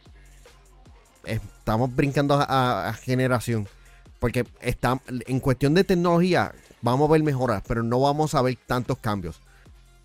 estamos 1.26 1.96
brincando 1.96 2.36
a 2.40 2.94
generación. 3.02 3.68
Porque 4.22 4.46
está, 4.62 5.02
en 5.26 5.40
cuestión 5.40 5.74
de 5.74 5.84
tecnología 5.84 6.54
vamos 6.84 7.10
a 7.10 7.14
ver 7.14 7.24
mejoras, 7.24 7.64
pero 7.68 7.82
no 7.82 8.00
vamos 8.00 8.36
a 8.36 8.42
ver 8.44 8.56
tantos 8.68 9.00
cambios. 9.00 9.42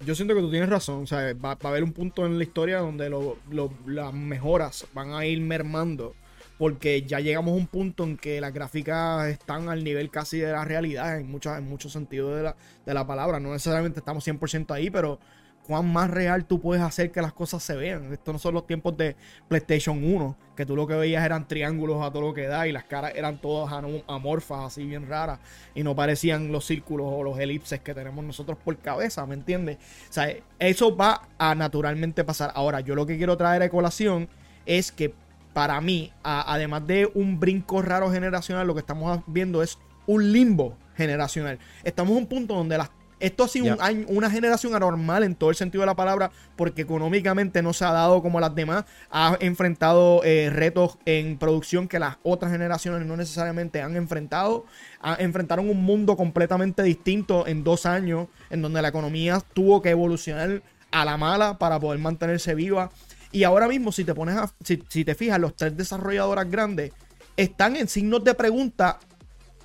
Yo 0.07 0.15
siento 0.15 0.35
que 0.35 0.41
tú 0.41 0.51
tienes 0.51 0.71
razón. 0.71 1.03
O 1.03 1.07
sea, 1.07 1.35
va, 1.35 1.55
va 1.55 1.59
a 1.63 1.69
haber 1.69 1.85
un 1.85 1.93
punto 1.93 2.25
en 2.25 2.39
la 2.39 2.43
historia 2.45 2.79
donde 2.79 3.11
lo- 3.11 3.37
lo- 3.51 3.71
las 3.87 4.13
mejoras 4.15 4.87
van 4.95 5.13
a 5.13 5.27
ir 5.27 5.39
mermando. 5.43 6.15
Porque 6.59 7.03
ya 7.03 7.21
llegamos 7.21 7.53
a 7.53 7.57
un 7.57 7.67
punto 7.67 8.05
en 8.05 8.17
que 8.17 8.41
las 8.41 8.55
gráficas 8.55 9.27
están 9.29 9.69
al 9.69 9.85
nivel 9.85 10.11
casi 10.11 10.39
de 10.39 10.51
la 10.51 10.65
realidad 10.65 11.19
en, 11.21 11.31
muchos 11.31 11.57
en 11.59 11.69
muchos 11.69 11.93
sentidos 11.93 12.35
de 12.35 12.43
la, 12.45 12.57
de 12.87 12.95
la 12.95 13.07
palabra. 13.07 13.39
No 13.39 13.53
necesariamente 13.53 13.99
estamos 14.01 14.27
100% 14.27 14.71
ahí, 14.73 14.89
pero 14.89 15.19
cuán 15.67 15.93
más 15.93 16.11
real 16.11 16.45
tú 16.45 16.61
puedes 16.61 16.83
hacer 16.83 17.11
que 17.11 17.21
las 17.21 17.33
cosas 17.33 17.63
se 17.63 17.75
vean. 17.75 18.13
Estos 18.13 18.33
no 18.33 18.39
son 18.39 18.55
los 18.55 18.67
tiempos 18.67 18.97
de 18.97 19.17
PlayStation 19.49 20.03
1, 20.03 20.37
que 20.55 20.65
tú 20.65 20.77
lo 20.77 20.87
que 20.87 20.95
veías 20.95 21.25
eran 21.25 21.49
triángulos 21.49 22.03
a 22.05 22.11
todo 22.11 22.23
lo 22.23 22.35
que 22.35 22.47
da 22.47 22.69
y 22.69 22.73
las 22.73 22.85
caras 22.85 23.13
eran 23.15 23.41
todas 23.41 23.73
amorfas, 24.07 24.67
así 24.67 24.87
bien 24.87 25.09
raras, 25.09 25.41
y 25.75 25.83
no 25.83 25.97
parecían 25.97 26.53
los 26.53 26.65
círculos 26.65 27.07
o 27.11 27.23
los 27.23 27.39
elipses 27.39 27.81
que 27.81 27.95
tenemos 27.95 28.25
nosotros 28.25 28.57
por 28.65 28.77
cabeza, 28.79 29.27
¿me 29.27 29.35
entiendes? 29.35 29.79
O 30.09 30.13
sea, 30.13 30.33
eso 30.59 30.97
va 30.97 31.29
a 31.39 31.55
naturalmente 31.55 32.23
pasar. 32.25 32.53
Ahora, 32.55 32.81
yo 32.81 32.95
lo 32.95 33.05
que 33.05 33.17
quiero 33.17 33.37
traer 33.37 33.63
a 33.63 33.69
colación 33.69 34.29
es 34.65 34.93
que 34.93 35.15
para 35.53 35.81
mí, 35.81 36.13
además 36.23 36.87
de 36.87 37.11
un 37.15 37.41
brinco 37.41 37.83
raro 37.83 38.11
generacional, 38.13 38.67
lo 38.67 38.75
que 38.75 38.81
estamos 38.81 39.21
viendo 39.27 39.63
es 39.63 39.79
un 40.07 40.31
limbo 40.33 40.77
generacional. 40.97 41.59
Estamos 41.83 42.13
en 42.13 42.19
un 42.19 42.27
punto 42.27 42.55
donde 42.55 42.79
las 42.79 42.91
esto 43.19 43.45
ha 43.45 43.49
sido 43.49 43.67
Ya. 43.67 43.75
un 43.75 43.81
año- 43.83 44.07
una 44.09 44.31
generación 44.31 44.75
anormal 44.75 45.23
en 45.25 45.35
todo 45.35 45.51
el 45.51 45.57
sentido 45.57 45.81
de 45.83 45.87
la 45.87 45.97
palabra, 45.97 46.31
porque 46.57 46.83
económicamente 46.83 47.63
no 47.63 47.73
se 47.73 47.85
ha 47.85 47.93
dado 47.93 48.23
como 48.23 48.41
las 48.41 48.55
demás. 48.55 48.85
Ha 49.11 49.37
enfrentado 49.41 50.23
eh, 50.25 50.51
retos 50.53 50.99
en 51.07 51.39
producción 51.39 51.89
que 51.89 51.99
las 51.99 52.17
otras 52.23 52.53
generaciones 52.53 53.07
no 53.07 53.17
necesariamente 53.17 53.81
han 53.83 53.97
enfrentado. 53.97 54.67
Ha- 55.01 55.17
enfrentaron 55.21 55.69
un 55.71 55.83
mundo 55.83 56.17
completamente 56.17 56.83
distinto 56.83 57.47
en 57.47 57.65
dos 57.65 57.87
años, 57.87 58.29
en 58.51 58.61
donde 58.63 58.83
la 58.83 58.89
economía 58.89 59.41
tuvo 59.55 59.81
que 59.83 59.91
evolucionar 59.91 60.63
a 60.91 61.05
la 61.05 61.17
mala 61.17 61.59
para 61.59 61.81
poder 61.81 61.99
mantenerse 62.01 62.55
viva. 62.55 62.91
Y 63.33 63.45
ahora 63.45 63.67
mismo, 63.69 63.93
si 63.93 64.05
te 64.05 64.15
pones 64.15 64.37
a, 64.37 64.51
si, 64.63 64.83
si 64.89 65.05
te 65.05 65.15
fijas, 65.15 65.39
los 65.41 65.55
tres 65.57 65.77
desarrolladoras 65.77 66.51
grandes 66.51 66.93
están 67.37 67.77
en 67.77 67.89
signos 67.89 68.25
de 68.25 68.35
pregunta 68.35 68.99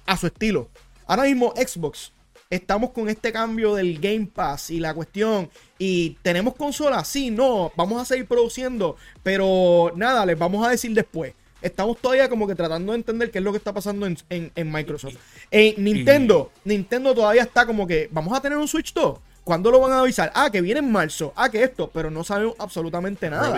a 0.05 0.17
su 0.17 0.27
estilo. 0.27 0.69
Ahora 1.05 1.23
mismo 1.23 1.53
Xbox, 1.55 2.11
estamos 2.51 2.91
con 2.91 3.09
este 3.09 3.31
cambio 3.31 3.73
del 3.73 3.97
Game 3.99 4.27
Pass 4.31 4.69
y 4.69 4.79
la 4.79 4.93
cuestión, 4.93 5.49
y 5.79 6.11
tenemos 6.21 6.53
consolas, 6.55 7.07
sí, 7.07 7.31
no, 7.31 7.71
vamos 7.75 7.99
a 7.99 8.05
seguir 8.05 8.27
produciendo, 8.27 8.95
pero 9.23 9.91
nada, 9.95 10.23
les 10.25 10.37
vamos 10.37 10.65
a 10.67 10.69
decir 10.69 10.93
después. 10.93 11.33
Estamos 11.61 11.97
todavía 11.99 12.27
como 12.27 12.47
que 12.47 12.55
tratando 12.55 12.91
de 12.91 12.97
entender 12.97 13.29
qué 13.31 13.37
es 13.37 13.43
lo 13.43 13.51
que 13.51 13.57
está 13.59 13.71
pasando 13.71 14.05
en, 14.07 14.17
en- 14.29 14.71
Microsoft. 14.71 15.15
En 15.51 15.83
Nintendo, 15.83 16.51
Nintendo 16.65 17.13
todavía 17.13 17.43
está 17.43 17.65
como 17.65 17.85
que, 17.87 18.09
vamos 18.11 18.35
a 18.37 18.41
tener 18.41 18.57
un 18.57 18.67
Switch 18.67 18.93
2. 18.93 19.19
¿Cuándo 19.43 19.71
lo 19.71 19.79
van 19.79 19.91
a 19.93 19.99
avisar? 20.01 20.31
Ah, 20.35 20.49
que 20.51 20.61
viene 20.61 20.79
en 20.79 20.91
marzo. 20.91 21.33
Ah, 21.35 21.49
que 21.49 21.63
esto, 21.63 21.89
pero 21.93 22.09
no 22.11 22.23
sabemos 22.23 22.55
absolutamente 22.59 23.29
nada. 23.29 23.51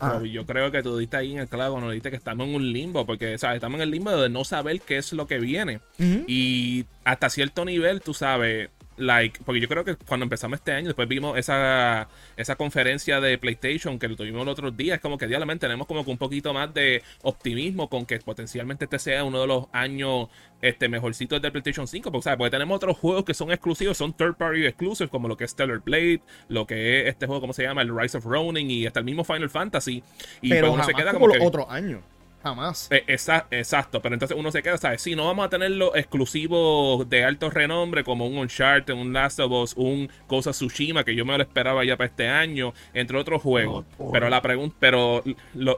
Ah. 0.00 0.20
Yo 0.24 0.46
creo 0.46 0.70
que 0.70 0.82
tú 0.82 0.96
diste 0.96 1.16
ahí 1.16 1.32
en 1.32 1.38
el 1.38 1.48
clavo 1.48 1.74
cuando 1.74 1.90
dijiste 1.90 2.10
que 2.10 2.16
estamos 2.16 2.48
en 2.48 2.54
un 2.54 2.72
limbo, 2.72 3.06
porque 3.06 3.38
¿sabes? 3.38 3.56
estamos 3.56 3.76
en 3.76 3.82
el 3.82 3.90
limbo 3.90 4.10
de 4.10 4.28
no 4.28 4.44
saber 4.44 4.80
qué 4.80 4.98
es 4.98 5.12
lo 5.12 5.26
que 5.26 5.38
viene. 5.38 5.80
Y 5.98 6.84
hasta 7.04 7.30
cierto 7.30 7.64
nivel, 7.64 8.00
tú 8.00 8.14
sabes, 8.14 8.70
like, 8.96 9.40
porque 9.44 9.60
yo 9.60 9.68
creo 9.68 9.84
que 9.84 9.96
cuando 9.96 10.24
empezamos 10.24 10.58
este 10.58 10.72
año, 10.72 10.86
después 10.86 11.08
vimos 11.08 11.38
esa, 11.38 12.08
esa 12.36 12.56
conferencia 12.56 13.20
de 13.20 13.38
PlayStation 13.38 13.98
que 13.98 14.08
lo 14.08 14.16
tuvimos 14.16 14.44
los 14.44 14.52
otros 14.52 14.76
días, 14.76 15.00
como 15.00 15.18
que 15.18 15.26
diariamente 15.26 15.66
tenemos 15.66 15.86
como 15.86 16.04
que 16.04 16.10
un 16.10 16.18
poquito 16.18 16.52
más 16.52 16.72
de 16.72 17.02
optimismo 17.22 17.88
con 17.88 18.06
que 18.06 18.18
potencialmente 18.20 18.84
este 18.84 18.98
sea 18.98 19.24
uno 19.24 19.40
de 19.40 19.46
los 19.46 19.66
años 19.72 20.28
este, 20.62 20.88
mejorcitos 20.88 21.40
de 21.40 21.50
PlayStation 21.50 21.86
5, 21.86 22.10
porque, 22.10 22.24
¿sabes? 22.24 22.38
porque 22.38 22.50
tenemos 22.50 22.76
otros 22.76 22.96
juegos 22.98 23.24
que 23.24 23.34
son 23.34 23.50
exclusivos, 23.50 23.96
son 23.96 24.12
third 24.12 24.36
party 24.36 24.66
exclusives, 24.66 25.10
como 25.10 25.28
lo 25.28 25.36
que 25.36 25.44
es 25.44 25.50
Stellar 25.50 25.80
Blade, 25.80 26.20
lo 26.48 26.66
que 26.66 27.02
es 27.02 27.08
este 27.08 27.26
juego, 27.26 27.40
¿cómo 27.40 27.52
se 27.52 27.62
llama? 27.62 27.82
El 27.82 27.96
Rise 27.96 28.18
of 28.18 28.24
Ronin 28.24 28.70
y 28.70 28.86
hasta 28.86 29.00
el 29.00 29.04
mismo 29.04 29.24
Final 29.24 29.50
Fantasy. 29.50 30.02
Y 30.40 30.50
pero 30.50 30.68
pues 30.68 30.74
uno 30.74 30.82
jamás 30.82 30.86
se 30.86 30.94
queda 30.94 31.12
como, 31.12 31.26
como 31.26 31.34
los 31.34 31.38
que... 31.38 31.46
otros 31.46 31.66
años. 31.68 32.00
Jamás. 32.46 32.88
Eh, 32.92 33.02
esa- 33.08 33.48
exacto, 33.50 34.00
pero 34.00 34.14
entonces 34.14 34.36
uno 34.38 34.52
se 34.52 34.62
queda, 34.62 34.78
¿sabes? 34.78 35.02
Si 35.02 35.16
no 35.16 35.24
vamos 35.26 35.44
a 35.46 35.48
tener 35.48 35.72
los 35.72 35.96
exclusivos 35.96 37.08
de 37.10 37.24
alto 37.24 37.50
renombre 37.50 38.04
como 38.04 38.24
un 38.24 38.38
Uncharted, 38.38 38.94
un 38.94 39.12
Last 39.12 39.40
of 39.40 39.50
Us, 39.50 39.74
un 39.76 40.08
Cosa 40.28 40.52
Tsushima, 40.52 41.02
que 41.02 41.16
yo 41.16 41.24
me 41.24 41.36
lo 41.36 41.42
esperaba 41.42 41.84
ya 41.84 41.96
para 41.96 42.06
este 42.08 42.28
año, 42.28 42.72
entre 42.94 43.18
otros 43.18 43.42
juegos. 43.42 43.84
pero 44.12 44.28
la 44.30 44.40
pregunta, 44.42 44.76
pero 44.78 45.24
lo, 45.54 45.76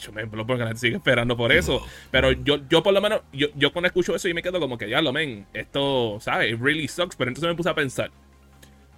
yo 0.00 0.10
me 0.12 0.22
lo 0.22 0.28
pongo 0.44 0.54
que 0.54 0.58
la 0.58 0.66
gente 0.66 0.80
sigue 0.80 0.96
esperando 0.96 1.36
por 1.36 1.52
eso. 1.52 1.86
Pero 2.10 2.32
yo, 2.32 2.58
yo 2.68 2.82
por 2.82 2.92
lo 2.92 3.00
menos, 3.00 3.20
yo, 3.32 3.46
yo 3.54 3.72
cuando 3.72 3.86
escucho 3.86 4.16
eso 4.16 4.28
y 4.28 4.34
me 4.34 4.42
quedo 4.42 4.58
como 4.58 4.76
que 4.76 4.90
ya 4.90 5.00
lo 5.00 5.12
men, 5.12 5.46
esto, 5.54 6.18
¿sabes? 6.20 6.52
It 6.52 6.60
really 6.60 6.88
sucks. 6.88 7.14
Pero 7.14 7.28
entonces 7.30 7.48
me 7.48 7.54
puse 7.54 7.70
a 7.70 7.74
pensar, 7.74 8.10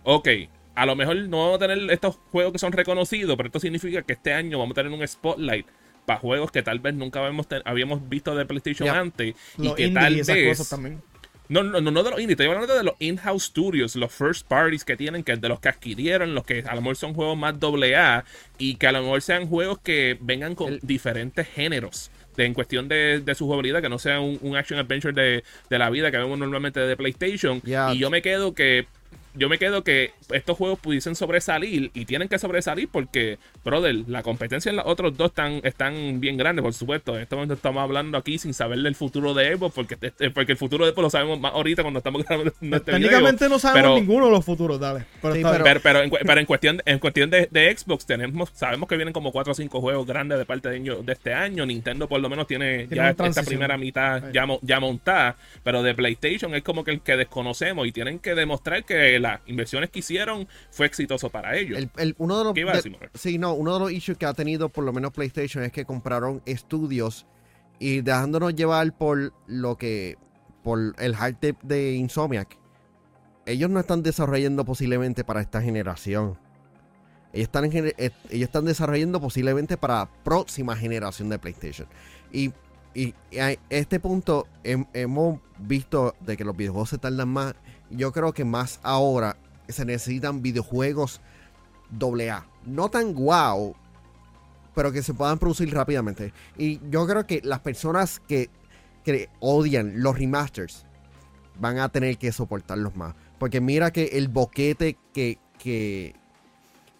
ok. 0.04 0.28
A 0.74 0.86
lo 0.86 0.96
mejor 0.96 1.16
no 1.16 1.38
vamos 1.40 1.56
a 1.56 1.66
tener 1.66 1.90
estos 1.90 2.16
juegos 2.30 2.52
que 2.52 2.58
son 2.58 2.72
reconocidos, 2.72 3.36
pero 3.36 3.48
esto 3.48 3.60
significa 3.60 4.00
que 4.02 4.14
este 4.14 4.32
año 4.32 4.58
vamos 4.58 4.72
a 4.72 4.82
tener 4.82 4.90
un 4.98 5.06
spotlight 5.06 5.66
para 6.10 6.20
juegos 6.20 6.50
que 6.50 6.62
tal 6.62 6.80
vez 6.80 6.92
nunca 6.94 7.20
habíamos, 7.20 7.46
habíamos 7.64 8.08
visto 8.08 8.34
de 8.34 8.44
PlayStation 8.46 8.86
Ya. 8.86 8.98
antes. 8.98 9.36
Y 9.58 9.62
Los 9.64 9.74
que 9.76 9.82
indies 9.84 10.02
tal 10.04 10.16
y 10.16 10.20
esas 10.20 10.34
vez. 10.34 10.48
cosas 10.48 10.68
también. 10.70 11.00
No, 11.48 11.62
no, 11.62 11.80
no, 11.80 11.90
no 11.92 12.02
de 12.02 12.10
los 12.10 12.20
indie, 12.20 12.32
estoy 12.34 12.46
hablando 12.46 12.74
de 12.74 12.82
los 12.84 12.94
in-house 13.00 13.44
studios, 13.44 13.94
los 13.96 14.12
first 14.12 14.46
parties 14.48 14.84
que 14.84 14.96
tienen, 14.96 15.22
que 15.24 15.36
de 15.36 15.48
los 15.48 15.58
que 15.60 15.68
adquirieron, 15.68 16.34
los 16.34 16.44
que 16.44 16.64
a 16.66 16.74
lo 16.74 16.80
mejor 16.80 16.96
son 16.96 17.14
juegos 17.14 17.36
más 17.38 17.54
AA 17.62 18.24
y 18.58 18.74
que 18.76 18.86
a 18.88 18.92
lo 18.92 19.02
mejor 19.02 19.20
sean 19.22 19.46
juegos 19.48 19.78
que 19.80 20.16
vengan 20.20 20.54
con 20.54 20.74
El- 20.74 20.80
diferentes 20.82 21.46
géneros. 21.48 22.10
De, 22.36 22.44
en 22.46 22.54
cuestión 22.54 22.86
de, 22.88 23.20
de 23.20 23.34
su 23.34 23.46
jugabilidad, 23.46 23.82
que 23.82 23.88
no 23.88 23.98
sea 23.98 24.20
un, 24.20 24.38
un 24.42 24.56
action 24.56 24.78
adventure 24.78 25.12
de, 25.12 25.42
de 25.68 25.78
la 25.78 25.90
vida 25.90 26.10
que 26.12 26.16
vemos 26.18 26.38
normalmente 26.38 26.78
de 26.80 26.96
PlayStation. 26.96 27.60
Ya. 27.64 27.92
Y 27.92 27.98
yo 27.98 28.10
me 28.10 28.22
quedo 28.22 28.54
que. 28.54 28.86
Yo 29.34 29.48
me 29.48 29.58
quedo 29.58 29.84
que 29.84 30.12
estos 30.32 30.56
juegos 30.56 30.78
pudiesen 30.80 31.14
sobresalir 31.14 31.90
y 31.94 32.04
tienen 32.04 32.28
que 32.28 32.38
sobresalir 32.38 32.88
porque, 32.90 33.38
brother, 33.64 33.94
la 34.08 34.22
competencia 34.22 34.70
en 34.70 34.76
los 34.76 34.86
otros 34.86 35.16
dos 35.16 35.28
están, 35.28 35.60
están 35.62 36.20
bien 36.20 36.36
grandes, 36.36 36.62
por 36.62 36.72
supuesto. 36.74 37.14
En 37.16 37.22
este 37.22 37.34
momento 37.36 37.54
estamos 37.54 37.82
hablando 37.82 38.18
aquí 38.18 38.38
sin 38.38 38.54
saber 38.54 38.78
del 38.80 38.94
futuro 38.94 39.32
de 39.34 39.56
Xbox, 39.56 39.74
porque, 39.74 39.96
este- 40.00 40.30
porque 40.30 40.52
el 40.52 40.58
futuro 40.58 40.84
de 40.84 40.92
Xbox 40.92 41.02
lo 41.02 41.10
sabemos 41.10 41.38
más 41.40 41.52
ahorita 41.52 41.82
cuando 41.82 41.98
estamos 41.98 42.24
grabando 42.24 42.50
este 42.60 42.66
video. 42.66 42.82
Técnicamente 42.82 43.48
no 43.48 43.58
sabemos 43.58 43.82
pero- 43.90 43.94
ninguno 44.00 44.26
de 44.26 44.32
los 44.32 44.44
futuros, 44.44 44.80
dale. 44.80 45.04
Pero 45.22 45.34
Sí, 45.34 45.42
bien. 45.44 45.56
pero, 45.62 45.80
pero 45.80 46.02
en, 46.02 46.10
pero 46.10 46.40
en 46.40 46.46
cuestión, 46.46 46.82
en 46.84 46.98
cuestión 46.98 47.30
de, 47.30 47.48
de 47.50 47.76
Xbox, 47.76 48.06
tenemos, 48.06 48.50
sabemos 48.54 48.88
que 48.88 48.96
vienen 48.96 49.12
como 49.12 49.30
4 49.32 49.52
o 49.52 49.54
5 49.54 49.80
juegos 49.80 50.06
grandes 50.06 50.38
de 50.38 50.44
parte 50.44 50.68
de, 50.70 51.12
este 51.12 51.32
año. 51.34 51.66
Nintendo 51.66 52.08
por 52.08 52.20
lo 52.20 52.28
menos 52.28 52.46
tiene, 52.46 52.86
Tiene 52.88 53.14
ya 53.16 53.26
esta 53.26 53.42
primera 53.42 53.76
mitad 53.78 54.32
ya, 54.32 54.46
ya 54.62 54.80
montada. 54.80 55.36
Pero 55.62 55.82
de 55.82 55.94
PlayStation 55.94 56.54
es 56.54 56.62
como 56.62 56.82
que 56.82 56.90
el 56.90 57.00
que 57.00 57.16
desconocemos 57.16 57.86
y 57.86 57.92
tienen 57.92 58.18
que 58.18 58.34
demostrar 58.34 58.84
que 58.84 59.19
las 59.20 59.40
inversiones 59.46 59.90
que 59.90 60.00
hicieron 60.00 60.48
fue 60.70 60.86
exitoso 60.86 61.30
para 61.30 61.56
ellos. 61.56 61.78
El- 61.78 61.90
el- 61.96 62.14
uno 62.18 62.38
de 62.38 62.44
los, 62.44 62.54
¿Qué 62.54 62.60
iba 62.60 62.72
a 62.72 62.76
de- 62.76 62.82
decir, 62.82 63.10
sí, 63.14 63.38
no, 63.38 63.54
uno 63.54 63.74
de 63.74 63.80
los 63.80 63.92
issues 63.92 64.18
que 64.18 64.26
ha 64.26 64.34
tenido 64.34 64.68
por 64.68 64.84
lo 64.84 64.92
menos 64.92 65.12
PlayStation 65.12 65.62
es 65.64 65.72
que 65.72 65.84
compraron 65.84 66.42
estudios 66.46 67.26
y 67.78 68.00
dejándonos 68.02 68.54
llevar 68.54 68.96
por 68.96 69.32
lo 69.46 69.76
que, 69.76 70.16
por 70.62 70.94
el 70.98 71.14
hard 71.14 71.36
tip 71.36 71.60
de 71.62 71.92
Insomniac. 71.94 72.58
Ellos 73.46 73.70
no 73.70 73.80
están 73.80 74.02
desarrollando 74.02 74.64
posiblemente 74.64 75.24
para 75.24 75.40
esta 75.40 75.62
generación. 75.62 76.38
Ellos 77.32 77.44
están, 77.48 77.64
en 77.64 77.86
eh, 77.96 78.10
ellos 78.28 78.48
están 78.48 78.64
desarrollando 78.64 79.20
posiblemente 79.20 79.76
para 79.76 80.08
próxima 80.24 80.76
generación 80.76 81.28
de 81.28 81.38
PlayStation. 81.38 81.88
Y, 82.32 82.52
y 82.94 83.14
a 83.38 83.54
este 83.70 83.98
punto 84.00 84.46
hem- 84.64 84.88
hemos 84.92 85.40
visto 85.58 86.14
de 86.20 86.36
que 86.36 86.44
los 86.44 86.56
videojuegos 86.56 86.90
se 86.90 86.98
tardan 86.98 87.28
más. 87.28 87.54
Yo 87.90 88.12
creo 88.12 88.32
que 88.32 88.44
más 88.44 88.80
ahora 88.82 89.36
se 89.68 89.84
necesitan 89.84 90.42
videojuegos 90.42 91.20
AA. 91.98 92.46
No 92.66 92.88
tan 92.88 93.14
guau, 93.14 93.74
pero 94.74 94.92
que 94.92 95.02
se 95.02 95.14
puedan 95.14 95.38
producir 95.38 95.72
rápidamente. 95.74 96.32
Y 96.56 96.80
yo 96.90 97.06
creo 97.06 97.26
que 97.26 97.40
las 97.42 97.60
personas 97.60 98.20
que, 98.20 98.50
que 99.04 99.28
odian 99.40 100.02
los 100.02 100.18
remasters 100.18 100.86
van 101.58 101.78
a 101.78 101.88
tener 101.88 102.18
que 102.18 102.32
soportarlos 102.32 102.96
más. 102.96 103.14
Porque 103.38 103.60
mira 103.60 103.90
que 103.90 104.04
el 104.12 104.28
boquete 104.28 104.96
que, 105.12 105.38
que, 105.58 106.14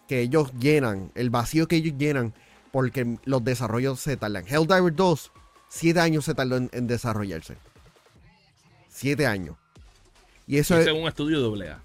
que 0.07 0.21
ellos 0.21 0.51
llenan, 0.59 1.11
el 1.15 1.29
vacío 1.29 1.67
que 1.67 1.77
ellos 1.77 1.97
llenan, 1.97 2.33
porque 2.71 3.17
los 3.25 3.43
desarrollos 3.43 3.99
se 3.99 4.17
tardan. 4.17 4.45
Helldiver 4.47 4.95
2, 4.95 5.31
7 5.69 5.99
años 5.99 6.25
se 6.25 6.33
tardó 6.33 6.57
en, 6.57 6.69
en 6.73 6.87
desarrollarse. 6.87 7.57
7 8.89 9.25
años. 9.25 9.60
Y 10.51 10.57
eso 10.57 10.77
Ese 10.77 10.89
es, 10.89 10.97
un 10.97 11.07
estudio 11.07 11.39
doble 11.39 11.69
A. 11.69 11.81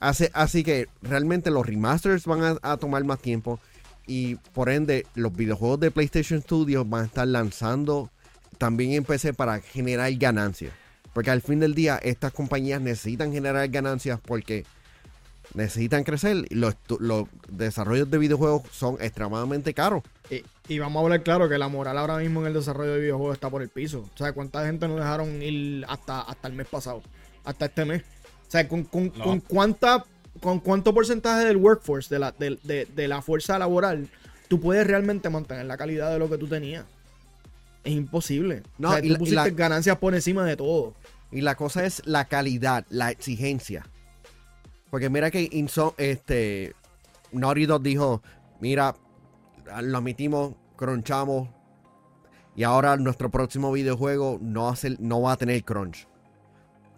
hace, 0.00 0.30
así 0.34 0.62
que 0.62 0.88
realmente 1.00 1.50
los 1.50 1.64
remasters 1.64 2.26
van 2.26 2.42
a, 2.42 2.58
a 2.60 2.76
tomar 2.76 3.02
más 3.04 3.20
tiempo. 3.20 3.58
Y 4.06 4.34
por 4.34 4.68
ende, 4.68 5.06
los 5.14 5.34
videojuegos 5.34 5.80
de 5.80 5.90
PlayStation 5.90 6.42
Studios 6.42 6.86
van 6.86 7.04
a 7.04 7.06
estar 7.06 7.26
lanzando 7.26 8.10
también 8.58 8.92
en 8.92 9.04
PC 9.04 9.32
para 9.32 9.60
generar 9.60 10.12
ganancias. 10.12 10.74
Porque 11.14 11.30
al 11.30 11.40
fin 11.40 11.58
del 11.58 11.74
día, 11.74 11.98
estas 12.02 12.34
compañías 12.34 12.82
necesitan 12.82 13.32
generar 13.32 13.66
ganancias 13.68 14.20
porque 14.26 14.66
necesitan 15.54 16.04
crecer. 16.04 16.48
Los, 16.50 16.76
los 16.98 17.28
desarrollos 17.48 18.10
de 18.10 18.18
videojuegos 18.18 18.64
son 18.72 18.98
extremadamente 19.00 19.72
caros. 19.72 20.02
Y, 20.28 20.44
y 20.68 20.78
vamos 20.80 21.00
a 21.00 21.04
hablar 21.04 21.22
claro 21.22 21.48
que 21.48 21.56
la 21.56 21.68
moral 21.68 21.96
ahora 21.96 22.18
mismo 22.18 22.42
en 22.42 22.48
el 22.48 22.52
desarrollo 22.52 22.92
de 22.92 23.00
videojuegos 23.00 23.36
está 23.36 23.48
por 23.48 23.62
el 23.62 23.70
piso. 23.70 24.00
O 24.00 24.18
sea, 24.18 24.34
¿cuánta 24.34 24.66
gente 24.66 24.86
nos 24.86 24.98
dejaron 24.98 25.42
ir 25.42 25.86
hasta, 25.88 26.20
hasta 26.20 26.46
el 26.46 26.52
mes 26.52 26.66
pasado? 26.66 27.02
Hasta 27.44 27.66
este 27.66 27.84
mes. 27.84 28.02
O 28.02 28.50
sea, 28.50 28.68
¿con, 28.68 28.84
con, 28.84 29.12
No. 29.16 29.24
con 29.24 29.40
cuánta, 29.40 30.04
con 30.40 30.60
cuánto 30.60 30.92
porcentaje 30.94 31.44
del 31.46 31.56
workforce, 31.56 32.12
de 32.14 32.18
la, 32.18 32.32
de, 32.32 32.58
de- 32.64 32.86
de 32.86 33.08
la 33.08 33.22
fuerza 33.22 33.58
laboral, 33.58 34.08
tú 34.48 34.60
puedes 34.60 34.86
realmente 34.86 35.30
mantener 35.30 35.66
la 35.66 35.76
calidad 35.76 36.10
de 36.10 36.18
lo 36.18 36.28
que 36.28 36.36
tú 36.38 36.46
tenías? 36.48 36.84
Es 37.84 37.92
imposible. 37.92 38.62
No, 38.78 38.88
o 38.90 38.92
sea, 38.92 39.00
y 39.00 39.08
tú 39.08 39.08
la- 39.08 39.14
y 39.14 39.18
pusiste 39.18 39.34
la- 39.36 39.50
ganancias 39.50 39.96
por 39.98 40.14
encima 40.14 40.44
de 40.44 40.56
todo. 40.56 40.94
Y 41.32 41.40
la 41.42 41.54
cosa 41.54 41.84
es 41.86 42.02
la 42.06 42.24
calidad, 42.26 42.84
la 42.90 43.10
exigencia. 43.10 43.86
Porque 44.90 45.08
mira 45.08 45.30
que 45.30 45.48
Inso- 45.50 45.94
este, 45.96 46.74
Naughty 47.32 47.66
Dog 47.66 47.82
dijo, 47.82 48.22
mira, 48.60 48.96
lo 49.82 49.98
admitimos, 49.98 50.54
crunchamos, 50.76 51.48
y 52.56 52.64
ahora 52.64 52.96
nuestro 52.96 53.30
próximo 53.30 53.70
videojuego 53.70 54.38
no 54.42 54.64
va 54.64 54.72
a, 54.72 54.76
ser- 54.76 55.00
no 55.00 55.22
va 55.22 55.32
a 55.32 55.36
tener 55.36 55.62
crunch. 55.62 56.08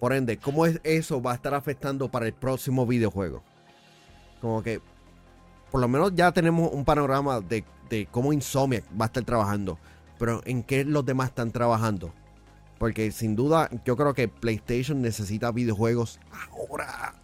Por 0.03 0.13
ende, 0.13 0.37
¿cómo 0.37 0.67
es 0.67 0.81
eso 0.83 1.23
va 1.23 1.31
a 1.31 1.35
estar 1.37 1.55
afectando 1.55 2.11
para 2.11 2.27
el 2.27 2.33
próximo 2.33 2.85
videojuego? 2.85 3.41
Como 4.41 4.61
que, 4.61 4.81
por 5.71 5.81
lo 5.81 5.87
menos 5.87 6.13
ya 6.17 6.33
tenemos 6.33 6.73
un 6.73 6.85
panorama 6.85 7.41
de, 7.41 7.65
cómo 8.11 8.33
Insomniac 8.33 8.83
va 9.01 9.05
a 9.05 9.07
estar 9.07 9.23
trabajando. 9.23 9.79
Pero 10.19 10.41
¿en 10.45 10.65
qué 10.65 10.85
los 10.85 11.07
demás 11.07 11.29
están 11.29 11.53
trabajando? 11.53 12.13
Porque 12.81 13.13
sin 13.13 13.37
duda 13.37 13.71
yo 13.85 13.97
creo 13.97 14.13
que 14.13 14.27
PlayStation 14.27 15.01
necesita 15.01 15.53
videojuegos 15.53 16.19
ahora. 16.51 17.15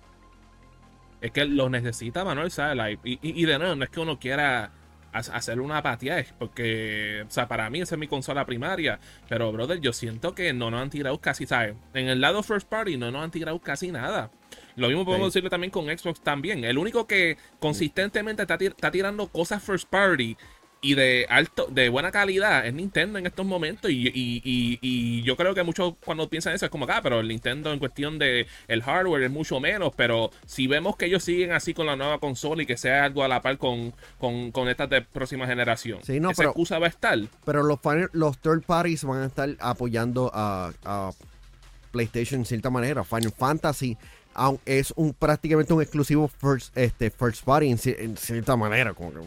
Es 1.21 1.33
que 1.33 1.47
lo 1.47 1.69
necesita 1.69 2.25
Manuel, 2.25 2.53
¿sabes? 2.53 2.97
Y, 3.03 3.19
y- 3.21 3.45
de 3.45 3.59
nuevo, 3.59 3.75
no 3.75 3.83
es 3.83 3.91
que 3.91 3.99
uno 3.99 4.21
quiera 4.21 4.71
hacer 5.13 5.61
una 5.61 5.79
apatía, 5.79 6.25
porque, 6.39 7.25
o 7.27 7.31
sea, 7.31 7.49
para 7.49 7.69
mí 7.71 7.81
esa 7.81 7.95
es 7.95 7.99
mi 7.99 8.09
consola 8.09 8.45
primaria. 8.45 9.01
Pero, 9.29 9.51
brother, 9.53 9.81
yo 9.81 9.93
siento 9.93 10.35
que 10.35 10.53
no 10.53 10.71
nos 10.71 10.81
han 10.83 10.91
tirado 10.91 11.19
casi, 11.21 11.47
¿sabes? 11.47 11.75
En 11.95 12.09
el 12.09 12.21
lado 12.21 12.43
first 12.43 12.69
party 12.69 12.97
no 12.97 13.11
nos 13.11 13.25
han 13.25 13.31
tirado 13.31 13.59
casi 13.61 13.91
nada. 13.91 14.31
Lo 14.77 14.87
mismo 14.89 15.05
podemos 15.05 15.27
Sí. 15.27 15.31
decirlo 15.39 15.51
también 15.51 15.71
con 15.73 15.87
Xbox 15.87 16.21
también. 16.21 16.65
El 16.65 16.79
único 16.79 17.07
que 17.07 17.37
consistentemente 17.59 18.43
está, 18.43 18.57
tir- 18.59 18.71
está 18.77 18.91
tirando 18.91 19.27
cosas 19.29 19.63
first 19.63 19.89
party 19.89 20.37
y 20.81 20.95
de 20.95 21.27
alto, 21.29 21.67
de 21.71 21.89
buena 21.89 22.13
calidad 22.13 22.65
es 22.65 22.73
Nintendo 22.73 23.19
en 23.19 23.27
estos 23.27 23.45
momentos. 23.45 23.91
Y, 23.91 24.07
y- 24.09 24.41
y- 24.45 24.79
y 24.81 25.23
yo 25.25 25.37
creo 25.37 25.53
que 25.55 25.65
muchos 25.65 25.95
cuando 26.05 26.29
piensan 26.29 26.55
eso 26.55 26.67
es 26.67 26.71
como 26.71 26.85
acá, 26.85 27.01
pero 27.03 27.19
el 27.19 27.27
Nintendo 27.29 27.73
en 27.73 27.81
cuestión 27.81 28.19
de 28.19 28.47
el 28.69 28.83
hardware 28.83 29.25
es 29.25 29.31
mucho 29.31 29.59
menos. 29.59 29.93
Pero 29.97 30.31
si 30.47 30.69
vemos 30.69 30.97
que 30.97 31.07
ellos 31.07 31.25
siguen 31.25 31.51
así 31.53 31.75
con 31.75 31.87
la 31.87 31.97
nueva 31.97 32.21
consola 32.21 32.63
y 32.63 32.67
que 32.67 32.77
sea 32.77 33.05
algo 33.05 33.25
a 33.25 33.29
la 33.29 33.43
par 33.43 33.59
con, 33.59 33.93
con, 34.19 34.53
con 34.53 34.69
estas 34.69 34.89
de 34.89 35.03
próxima 35.03 35.47
generación, 35.49 35.99
Sí, 36.05 36.21
no, 36.21 36.31
esa 36.31 36.39
pero- 36.43 36.51
excusa 36.51 36.79
va 36.79 36.87
a 36.87 36.91
estar. 36.91 37.19
Pero 37.45 37.63
los, 37.65 37.79
los 38.13 38.39
third 38.39 38.63
parties 38.63 39.03
van 39.03 39.23
a 39.23 39.27
estar 39.27 39.49
apoyando 39.59 40.31
a, 40.33 40.73
a 40.85 41.11
PlayStation 41.91 42.41
en 42.41 42.47
cierta 42.47 42.71
manera. 42.71 43.03
Final 43.03 43.33
Fantasy 43.37 43.97
es 44.65 44.93
un 44.95 45.13
prácticamente 45.13 45.73
un 45.73 45.83
exclusivo 45.83 46.29
first, 46.29 46.77
este, 46.79 47.11
first 47.11 47.43
party 47.45 47.69
en, 47.71 47.79
cier- 47.79 47.97
en 47.99 48.17
cierta 48.17 48.55
manera. 48.57 48.95
Como 48.95 49.11
que, 49.13 49.19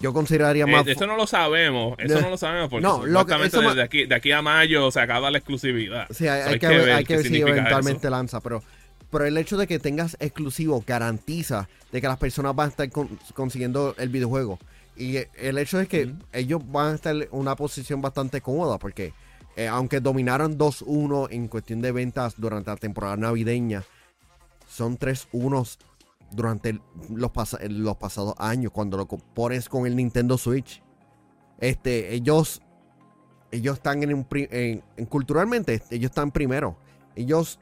yo 0.00 0.12
consideraría 0.12 0.64
Eh, 0.64 0.66
más... 0.66 0.86
eso 0.86 1.06
no 1.06 1.16
lo 1.16 1.26
sabemos, 1.26 1.96
eso 1.98 2.14
No. 2.16 2.20
no 2.22 2.30
lo 2.30 2.36
sabemos 2.38 2.68
porque 2.70 2.82
No, 2.82 3.06
lo 3.06 3.24
que- 3.26 3.34
eso 3.44 3.62
ma- 3.62 3.68
desde 3.70 3.82
aquí, 3.82 4.04
de 4.06 4.14
aquí 4.14 4.32
a 4.32 4.42
mayo 4.42 4.90
se 4.90 5.00
acaba 5.00 5.30
la 5.30 5.38
exclusividad. 5.38 6.06
Sí, 6.10 6.26
hay, 6.28 6.58
que, 6.58 6.66
ver, 6.68 6.90
hay 6.90 7.04
que 7.04 7.08
qué 7.14 7.16
ver 7.22 7.26
si 7.28 7.40
eventualmente 7.40 8.06
eso. 8.06 8.10
lanza, 8.10 8.40
pero, 8.40 8.62
pero 9.10 9.24
el 9.24 9.36
hecho 9.38 9.56
de 9.56 9.66
que 9.66 9.78
tengas 9.78 10.16
exclusivo 10.20 10.82
garantiza 10.86 11.68
de 11.92 12.00
que 12.00 12.08
las 12.08 12.18
personas 12.18 12.54
van 12.56 12.66
a 12.66 12.70
estar 12.70 12.90
con- 12.90 13.18
consiguiendo 13.34 13.94
el 13.98 14.08
videojuego. 14.08 14.58
Y 14.96 15.18
eh, 15.18 15.28
el 15.36 15.58
hecho 15.58 15.78
es 15.80 15.88
que 15.88 16.12
ellos 16.32 16.60
van 16.72 16.92
a 16.92 16.94
estar 16.96 17.14
en 17.14 17.28
una 17.30 17.54
posición 17.54 18.00
bastante 18.02 18.40
cómoda 18.40 18.78
porque 18.78 19.12
eh, 19.56 19.68
aunque 19.68 20.00
dominaron 20.00 20.58
2-1 20.58 21.28
en 21.30 21.48
cuestión 21.48 21.80
de 21.80 21.92
ventas 21.92 22.34
durante 22.36 22.70
la 22.70 22.76
temporada 22.76 23.16
navideña, 23.16 23.84
son 24.68 24.98
3-1 24.98 25.76
durante 26.36 26.68
el- 26.70 26.82
los, 27.10 27.30
pasa- 27.32 27.58
los 27.68 27.96
pasados 27.96 28.34
años 28.38 28.70
cuando 28.72 28.96
lo 28.96 29.06
pones 29.08 29.68
con 29.68 29.86
el 29.86 29.96
Nintendo 29.96 30.38
Switch. 30.38 30.82
Este, 31.58 32.14
ellos 32.14 32.60
ellos 33.50 33.76
están 33.76 34.02
en 34.02 34.12
un 34.12 34.24
pri- 34.24 34.48
en- 34.50 34.82
en- 34.96 35.06
culturalmente 35.06 35.80
ellos 35.90 36.10
están 36.10 36.30
primero. 36.30 36.76
Ellos 37.14 37.58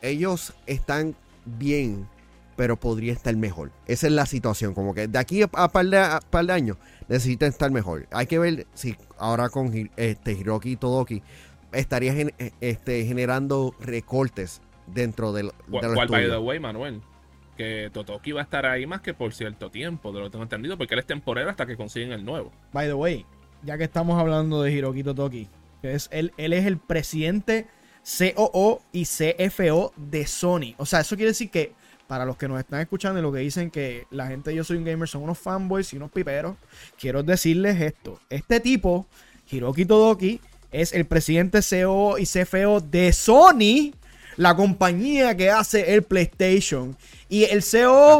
ellos 0.00 0.54
están 0.66 1.14
bien 1.44 2.08
pero 2.56 2.76
podría 2.76 3.12
estar 3.12 3.36
mejor. 3.36 3.70
Esa 3.86 4.08
es 4.08 4.12
la 4.12 4.26
situación 4.26 4.74
como 4.74 4.92
que 4.92 5.06
de 5.06 5.16
aquí 5.20 5.42
a, 5.42 5.50
a 5.52 5.68
par, 5.68 5.86
de, 5.86 5.96
a 5.98 6.18
par 6.28 6.44
de 6.44 6.52
años 6.54 6.76
necesitan 7.06 7.50
estar 7.50 7.70
mejor. 7.70 8.08
Hay 8.10 8.26
que 8.26 8.40
ver 8.40 8.66
si 8.74 8.96
ahora 9.16 9.48
con 9.48 9.70
este 9.96 10.32
Hiroki 10.32 10.74
Todoki 10.74 11.22
estaría 11.70 12.12
gen- 12.14 12.34
eh, 12.40 12.50
este, 12.60 13.04
generando 13.06 13.76
recortes 13.78 14.60
dentro 14.88 15.32
del, 15.32 15.52
de 15.82 15.86
cual, 15.94 16.08
by 16.08 16.22
the 16.30 16.38
way, 16.38 16.58
Manuel, 16.58 17.00
que 17.58 17.90
Totoki 17.92 18.32
va 18.32 18.40
a 18.40 18.44
estar 18.44 18.64
ahí 18.64 18.86
más 18.86 19.02
que 19.02 19.12
por 19.12 19.34
cierto 19.34 19.68
tiempo, 19.70 20.12
de 20.12 20.20
lo 20.20 20.26
que 20.26 20.30
tengo 20.30 20.44
entendido, 20.44 20.78
porque 20.78 20.94
él 20.94 21.00
es 21.00 21.06
temporero 21.06 21.50
hasta 21.50 21.66
que 21.66 21.76
consiguen 21.76 22.12
el 22.12 22.24
nuevo. 22.24 22.52
By 22.72 22.86
the 22.86 22.94
way, 22.94 23.26
ya 23.64 23.76
que 23.76 23.84
estamos 23.84 24.18
hablando 24.18 24.62
de 24.62 24.72
Hiroki 24.72 25.02
Totoki, 25.02 25.48
es 25.82 26.08
él, 26.12 26.32
él 26.36 26.52
es 26.52 26.64
el 26.64 26.78
presidente 26.78 27.66
COO 28.04 28.80
y 28.92 29.04
CFO 29.04 29.92
de 29.96 30.26
Sony. 30.26 30.74
O 30.78 30.86
sea, 30.86 31.00
eso 31.00 31.16
quiere 31.16 31.32
decir 31.32 31.50
que 31.50 31.72
para 32.06 32.24
los 32.24 32.36
que 32.36 32.48
nos 32.48 32.58
están 32.58 32.80
escuchando 32.80 33.18
y 33.18 33.22
lo 33.22 33.32
que 33.32 33.40
dicen 33.40 33.70
que 33.70 34.06
la 34.10 34.28
gente 34.28 34.50
de 34.50 34.56
Yo 34.56 34.64
Soy 34.64 34.78
un 34.78 34.84
Gamer 34.84 35.08
son 35.08 35.22
unos 35.22 35.38
fanboys 35.38 35.92
y 35.92 35.96
unos 35.96 36.10
piperos, 36.10 36.56
quiero 36.98 37.22
decirles 37.22 37.80
esto. 37.80 38.20
Este 38.30 38.60
tipo, 38.60 39.06
Hiroki 39.50 39.84
Totoki, 39.84 40.40
es 40.70 40.92
el 40.92 41.06
presidente 41.06 41.60
COO 41.60 42.18
y 42.18 42.24
CFO 42.24 42.80
de 42.80 43.12
Sony, 43.12 43.92
la 44.38 44.56
compañía 44.56 45.36
que 45.36 45.50
hace 45.50 45.94
el 45.94 46.02
PlayStation. 46.04 46.96
Y 47.28 47.44
el 47.44 47.62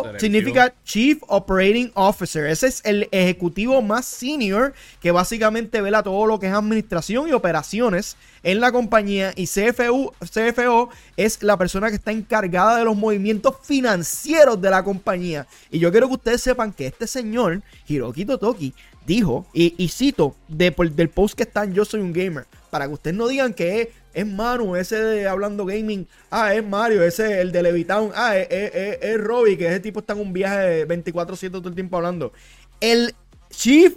Alter 0.02 0.20
significa 0.20 0.74
Chief 0.84 1.18
Operating 1.28 1.90
Officer. 1.94 2.44
Ese 2.46 2.66
es 2.66 2.82
el 2.84 3.08
ejecutivo 3.10 3.80
más 3.80 4.04
senior 4.04 4.74
que 5.00 5.12
básicamente 5.12 5.80
vela 5.80 6.02
todo 6.02 6.26
lo 6.26 6.38
que 6.38 6.48
es 6.48 6.52
administración 6.52 7.26
y 7.28 7.32
operaciones 7.32 8.16
en 8.42 8.60
la 8.60 8.70
compañía. 8.70 9.32
Y 9.34 9.46
CFO, 9.46 10.12
CFO 10.20 10.90
es 11.16 11.42
la 11.42 11.56
persona 11.56 11.88
que 11.88 11.94
está 11.96 12.12
encargada 12.12 12.76
de 12.76 12.84
los 12.84 12.96
movimientos 12.96 13.54
financieros 13.62 14.60
de 14.60 14.68
la 14.70 14.82
compañía. 14.84 15.46
Y 15.70 15.78
yo 15.78 15.90
quiero 15.90 16.08
que 16.08 16.14
ustedes 16.14 16.42
sepan 16.42 16.72
que 16.72 16.88
este 16.88 17.06
señor, 17.06 17.62
Hiroki 17.86 18.26
Totoki, 18.26 18.74
dijo, 19.06 19.46
y, 19.54 19.74
y 19.82 19.88
cito 19.88 20.36
de, 20.48 20.70
por- 20.70 20.90
del 20.90 21.08
post 21.08 21.34
que 21.34 21.44
está 21.44 21.64
en 21.64 21.72
Yo 21.72 21.86
Soy 21.86 22.00
un 22.00 22.12
Gamer, 22.12 22.44
para 22.68 22.86
que 22.86 22.92
ustedes 22.92 23.16
no 23.16 23.26
digan 23.26 23.54
que 23.54 23.90
es, 24.20 24.26
Manu, 24.26 24.76
ese 24.76 24.96
de 24.96 25.28
Hablando 25.28 25.64
Gaming, 25.64 26.06
ah, 26.30 26.54
es 26.54 26.64
Mario, 26.64 27.02
ese 27.02 27.26
es 27.26 27.38
el 27.38 27.52
de 27.52 27.62
Levitown, 27.62 28.12
ah, 28.14 28.36
es, 28.36 28.48
es, 28.50 28.74
es, 28.74 28.98
es 29.00 29.20
Robbie, 29.20 29.56
que 29.56 29.66
ese 29.66 29.80
tipo 29.80 30.00
está 30.00 30.14
en 30.14 30.20
un 30.20 30.32
viaje 30.32 30.86
24-7 30.86 31.50
todo 31.50 31.68
el 31.68 31.74
tiempo 31.74 31.96
hablando. 31.96 32.32
El 32.80 33.14
Chief 33.50 33.94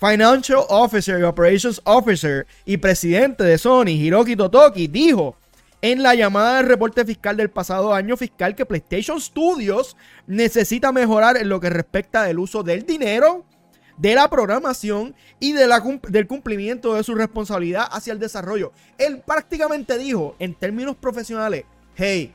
Financial 0.00 0.62
Officer 0.68 1.18
y 1.18 1.22
Operations 1.24 1.80
Officer 1.84 2.46
y 2.64 2.76
presidente 2.76 3.44
de 3.44 3.58
Sony, 3.58 3.88
Hiroki 3.88 4.36
Totoki, 4.36 4.86
dijo 4.86 5.36
en 5.82 6.02
la 6.02 6.14
llamada 6.14 6.56
del 6.56 6.66
reporte 6.66 7.04
fiscal 7.04 7.36
del 7.36 7.50
pasado 7.50 7.94
año 7.94 8.16
fiscal 8.16 8.54
que 8.54 8.66
PlayStation 8.66 9.20
Studios 9.20 9.96
necesita 10.26 10.92
mejorar 10.92 11.36
en 11.36 11.48
lo 11.48 11.60
que 11.60 11.70
respecta 11.70 12.24
del 12.24 12.38
uso 12.38 12.62
del 12.62 12.84
dinero, 12.84 13.44
de 13.98 14.14
la 14.14 14.30
programación 14.30 15.14
y 15.40 15.52
del 15.52 16.26
cumplimiento 16.26 16.94
de 16.94 17.02
su 17.04 17.14
responsabilidad 17.14 17.88
hacia 17.90 18.12
el 18.12 18.18
desarrollo. 18.18 18.72
Él 18.96 19.22
prácticamente 19.26 19.98
dijo, 19.98 20.36
en 20.38 20.54
términos 20.54 20.96
profesionales, 20.96 21.64
hey, 21.96 22.32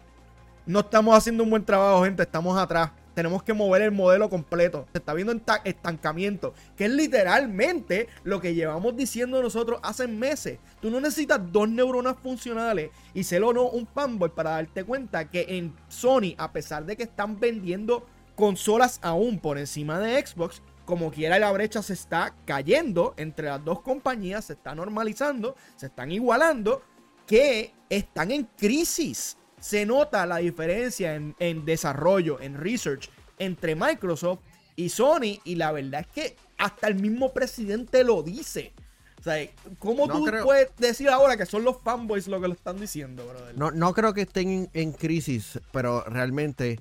no 0.65 0.81
estamos 0.81 1.17
haciendo 1.17 1.43
un 1.43 1.49
buen 1.49 1.65
trabajo, 1.65 2.03
gente, 2.03 2.23
estamos 2.23 2.57
atrás. 2.57 2.91
Tenemos 3.13 3.43
que 3.43 3.53
mover 3.53 3.83
el 3.83 3.91
modelo 3.91 4.27
completo. 4.27 4.87
Se 4.91 4.97
está 4.97 5.13
viendo 5.13 5.39
estancamiento, 5.65 6.53
que 6.75 6.85
es 6.85 6.91
literalmente 6.91 8.07
lo 8.23 8.41
que 8.41 8.55
llevamos 8.55 8.95
diciendo 8.95 9.39
nosotros 9.41 9.79
hace 9.83 10.07
meses. 10.07 10.57
Tú 10.81 10.89
no 10.89 10.99
necesitas 10.99 11.39
dos 11.51 11.69
neuronas 11.69 12.15
funcionales 12.21 12.89
y 13.13 13.23
ser 13.23 13.43
o 13.43 13.53
no 13.53 13.69
un 13.69 13.85
fanboy 13.85 14.29
para 14.29 14.51
darte 14.51 14.83
cuenta 14.83 15.29
que 15.29 15.45
en 15.47 15.75
Sony, 15.89 16.33
a 16.37 16.51
pesar 16.51 16.85
de 16.85 16.97
que 16.97 17.03
están 17.03 17.39
vendiendo 17.39 18.05
consolas 18.35 18.99
aún 19.03 19.37
por 19.37 19.59
encima 19.59 19.99
de 19.99 20.25
Xbox, 20.25 20.63
como 20.85 21.11
quiera 21.11 21.39
la 21.39 21.51
brecha 21.51 21.81
se 21.81 21.93
está 21.93 22.35
cayendo 22.45 23.13
entre 23.17 23.47
las 23.47 23.63
dos 23.63 23.81
compañías, 23.81 24.45
se 24.45 24.53
está 24.53 24.75
normalizando, 24.75 25.55
se 25.75 25.85
están 25.87 26.11
igualando, 26.11 26.81
que 27.27 27.73
están 27.89 28.31
en 28.31 28.43
crisis. 28.57 29.37
se 29.59 29.85
nota 29.85 30.25
la 30.25 30.37
diferencia 30.37 31.15
en, 31.15 31.35
en 31.39 31.63
desarrollo, 31.63 32.39
en 32.41 32.57
research 32.57 33.09
entre 33.39 33.75
Microsoft 33.75 34.39
y 34.75 34.89
Sony. 34.89 35.39
Y 35.45 35.55
la 35.55 35.71
verdad 35.71 36.01
es 36.01 36.07
que 36.07 36.35
hasta 36.57 36.87
el 36.87 36.95
mismo 36.95 37.31
presidente 37.31 38.03
lo 38.03 38.23
dice. 38.23 38.73
O 39.19 39.23
sea, 39.23 39.47
¿cómo 39.79 40.05
No 40.05 40.15
tú 40.17 40.25
creo- 40.25 40.43
puedes 40.43 40.75
decir 40.77 41.07
ahora 41.09 41.37
que 41.37 41.45
son 41.45 41.63
los 41.63 41.77
fanboys 41.81 42.27
lo 42.27 42.41
que 42.41 42.49
lo 42.49 42.53
están 42.55 42.77
diciendo, 42.77 43.25
brother? 43.25 43.57
No, 43.57 43.71
no 43.71 43.93
creo 43.93 44.13
que 44.13 44.23
estén 44.23 44.49
en, 44.49 44.69
en 44.73 44.91
crisis, 44.91 45.57
pero 45.71 46.03
realmente 46.03 46.77